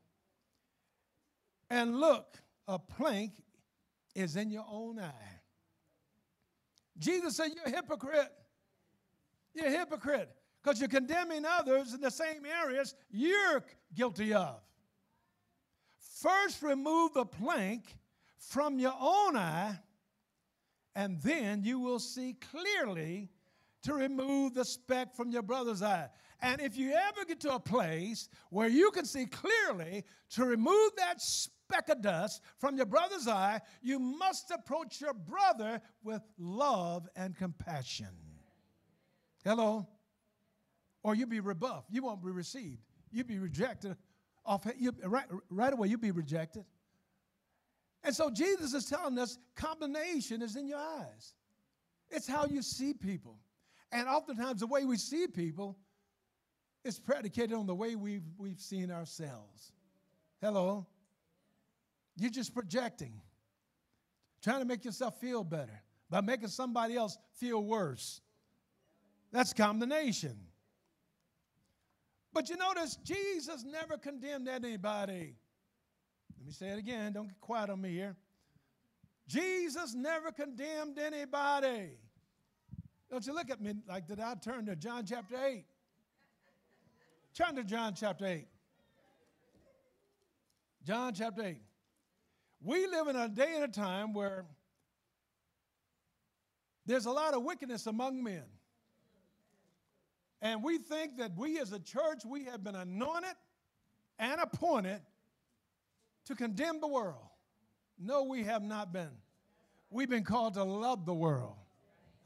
And 1.69 1.99
look, 1.99 2.39
a 2.67 2.79
plank 2.79 3.33
is 4.15 4.35
in 4.35 4.49
your 4.49 4.65
own 4.67 4.97
eye. 4.97 5.41
Jesus 6.97 7.35
said, 7.35 7.51
You're 7.55 7.65
a 7.65 7.69
hypocrite. 7.69 8.31
You're 9.53 9.67
a 9.67 9.71
hypocrite 9.71 10.35
because 10.63 10.79
you're 10.79 10.89
condemning 10.89 11.43
others 11.45 11.93
in 11.93 12.01
the 12.01 12.11
same 12.11 12.45
areas 12.45 12.95
you're 13.11 13.63
guilty 13.93 14.33
of. 14.33 14.61
First, 16.21 16.61
remove 16.61 17.13
the 17.13 17.25
plank 17.25 17.97
from 18.37 18.79
your 18.79 18.93
own 18.99 19.35
eye, 19.35 19.77
and 20.95 21.21
then 21.21 21.63
you 21.63 21.79
will 21.79 21.99
see 21.99 22.35
clearly 22.51 23.29
to 23.81 23.93
remove 23.93 24.53
the 24.53 24.63
speck 24.63 25.13
from 25.13 25.31
your 25.31 25.41
brother's 25.41 25.81
eye. 25.81 26.07
And 26.41 26.61
if 26.61 26.77
you 26.77 26.93
ever 26.93 27.25
get 27.25 27.41
to 27.41 27.55
a 27.55 27.59
place 27.59 28.29
where 28.49 28.69
you 28.69 28.91
can 28.91 29.05
see 29.05 29.25
clearly 29.25 30.05
to 30.31 30.45
remove 30.45 30.91
that 30.97 31.21
speck 31.21 31.89
of 31.89 32.01
dust 32.01 32.41
from 32.57 32.77
your 32.77 32.85
brother's 32.85 33.27
eye, 33.27 33.59
you 33.81 33.99
must 33.99 34.51
approach 34.51 35.01
your 35.01 35.13
brother 35.13 35.81
with 36.03 36.21
love 36.37 37.07
and 37.15 37.35
compassion. 37.35 38.07
Hello? 39.43 39.87
Or 41.03 41.15
you'll 41.15 41.29
be 41.29 41.41
rebuffed. 41.41 41.91
You 41.91 42.03
won't 42.03 42.23
be 42.23 42.31
received. 42.31 42.81
You'll 43.11 43.27
be 43.27 43.39
rejected. 43.39 43.95
Off, 44.45 44.65
you, 44.77 44.91
right, 45.03 45.25
right 45.49 45.73
away, 45.73 45.89
you'll 45.89 45.99
be 45.99 46.11
rejected. 46.11 46.65
And 48.03 48.15
so 48.15 48.29
Jesus 48.29 48.73
is 48.73 48.85
telling 48.85 49.17
us 49.17 49.37
combination 49.55 50.41
is 50.41 50.55
in 50.55 50.67
your 50.67 50.79
eyes. 50.79 51.33
It's 52.09 52.27
how 52.27 52.45
you 52.45 52.61
see 52.61 52.93
people. 52.93 53.37
And 53.91 54.07
oftentimes, 54.07 54.59
the 54.59 54.67
way 54.67 54.85
we 54.85 54.97
see 54.97 55.27
people 55.27 55.77
is 56.83 56.99
predicated 56.99 57.53
on 57.53 57.65
the 57.65 57.75
way 57.75 57.95
we've, 57.95 58.23
we've 58.37 58.59
seen 58.59 58.91
ourselves. 58.91 59.71
Hello? 60.41 60.85
You're 62.17 62.29
just 62.29 62.53
projecting, 62.53 63.21
trying 64.43 64.59
to 64.59 64.65
make 64.65 64.83
yourself 64.83 65.19
feel 65.19 65.43
better 65.43 65.81
by 66.09 66.21
making 66.21 66.49
somebody 66.49 66.95
else 66.95 67.17
feel 67.35 67.63
worse. 67.63 68.21
That's 69.31 69.53
condemnation. 69.53 70.37
But 72.33 72.49
you 72.49 72.57
notice, 72.57 72.95
Jesus 73.03 73.63
never 73.63 73.97
condemned 73.97 74.47
anybody. 74.47 75.35
Let 76.37 76.45
me 76.45 76.51
say 76.51 76.69
it 76.69 76.79
again. 76.79 77.13
Don't 77.13 77.27
get 77.27 77.39
quiet 77.39 77.69
on 77.69 77.79
me 77.79 77.91
here. 77.91 78.15
Jesus 79.27 79.93
never 79.93 80.31
condemned 80.31 80.99
anybody. 80.99 81.91
Don't 83.09 83.25
you 83.25 83.33
look 83.33 83.51
at 83.51 83.61
me 83.61 83.75
like 83.87 84.07
did 84.07 84.19
I 84.19 84.33
turn 84.35 84.65
to 84.65 84.75
John 84.75 85.05
chapter 85.05 85.35
8? 85.37 85.63
Turn 87.35 87.55
to 87.55 87.63
John 87.63 87.93
chapter 87.95 88.25
8. 88.25 88.47
John 90.83 91.13
chapter 91.13 91.43
8. 91.43 91.57
We 92.61 92.87
live 92.87 93.07
in 93.07 93.15
a 93.15 93.29
day 93.29 93.53
and 93.55 93.63
a 93.63 93.67
time 93.67 94.13
where 94.13 94.45
there's 96.85 97.05
a 97.05 97.11
lot 97.11 97.33
of 97.33 97.43
wickedness 97.43 97.87
among 97.87 98.23
men. 98.23 98.43
And 100.43 100.61
we 100.61 100.77
think 100.77 101.17
that 101.17 101.31
we 101.37 101.57
as 101.59 101.71
a 101.71 101.79
church, 101.79 102.25
we 102.25 102.43
have 102.43 102.65
been 102.65 102.75
anointed 102.75 103.33
and 104.19 104.41
appointed 104.41 104.99
to 106.25 106.35
condemn 106.35 106.81
the 106.81 106.87
world. 106.87 107.29
No, 107.97 108.23
we 108.23 108.43
have 108.43 108.61
not 108.61 108.91
been. 108.91 109.11
We've 109.89 110.09
been 110.09 110.25
called 110.25 110.55
to 110.55 110.63
love 110.65 111.05
the 111.05 111.13
world. 111.13 111.55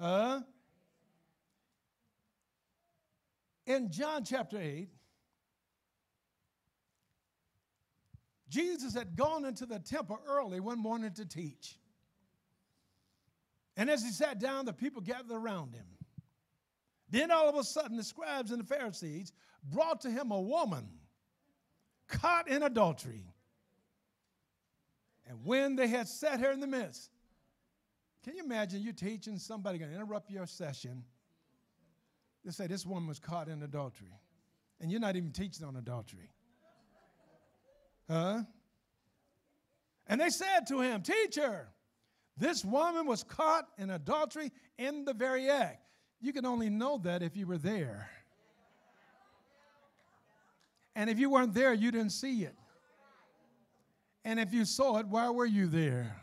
Huh? 0.01 0.41
In 3.67 3.91
John 3.91 4.23
chapter 4.23 4.57
8, 4.59 4.89
Jesus 8.49 8.95
had 8.95 9.15
gone 9.15 9.45
into 9.45 9.67
the 9.67 9.77
temple 9.77 10.19
early 10.27 10.59
one 10.59 10.79
morning 10.79 11.11
to 11.13 11.25
teach. 11.25 11.77
And 13.75 13.91
as 13.91 14.01
he 14.01 14.09
sat 14.09 14.39
down, 14.39 14.65
the 14.65 14.73
people 14.73 15.03
gathered 15.03 15.31
around 15.31 15.75
him. 15.75 15.85
Then 17.09 17.31
all 17.31 17.47
of 17.47 17.55
a 17.55 17.63
sudden, 17.63 17.97
the 17.97 18.03
scribes 18.03 18.51
and 18.51 18.59
the 18.59 18.65
Pharisees 18.65 19.31
brought 19.63 20.01
to 20.01 20.09
him 20.09 20.31
a 20.31 20.39
woman 20.39 20.87
caught 22.07 22.47
in 22.47 22.63
adultery. 22.63 23.23
And 25.27 25.37
when 25.43 25.75
they 25.75 25.87
had 25.87 26.07
set 26.07 26.39
her 26.39 26.51
in 26.51 26.59
the 26.59 26.67
midst, 26.67 27.11
can 28.23 28.35
you 28.35 28.43
imagine 28.43 28.81
You're 28.81 28.93
teaching 28.93 29.37
somebody 29.37 29.77
going 29.77 29.91
to 29.91 29.95
interrupt 29.95 30.29
your 30.29 30.45
session? 30.45 31.03
They 32.43 32.51
say 32.51 32.67
this 32.67 32.85
woman 32.85 33.07
was 33.07 33.19
caught 33.19 33.49
in 33.49 33.63
adultery, 33.63 34.13
and 34.79 34.89
you're 34.91 35.01
not 35.01 35.15
even 35.15 35.31
teaching 35.31 35.65
on 35.65 35.75
adultery. 35.75 36.29
Huh? 38.09 38.43
And 40.07 40.21
they 40.21 40.29
said 40.29 40.61
to 40.69 40.79
him, 40.79 41.01
Teacher, 41.01 41.67
this 42.37 42.63
woman 42.63 43.05
was 43.05 43.23
caught 43.23 43.67
in 43.77 43.89
adultery 43.89 44.51
in 44.77 45.03
the 45.03 45.13
very 45.13 45.49
act. 45.49 45.86
You 46.19 46.33
can 46.33 46.45
only 46.45 46.69
know 46.69 46.99
that 47.03 47.21
if 47.21 47.35
you 47.37 47.45
were 47.45 47.57
there. 47.57 48.09
And 50.95 51.09
if 51.09 51.19
you 51.19 51.29
weren't 51.29 51.53
there, 51.53 51.73
you 51.73 51.91
didn't 51.91 52.11
see 52.11 52.43
it. 52.43 52.55
And 54.25 54.39
if 54.39 54.51
you 54.51 54.65
saw 54.65 54.97
it, 54.97 55.07
why 55.07 55.29
were 55.29 55.45
you 55.45 55.67
there? 55.67 56.15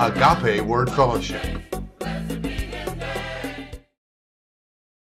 Agape 0.00 0.64
Word 0.64 0.90
Fellowship. 0.92 1.59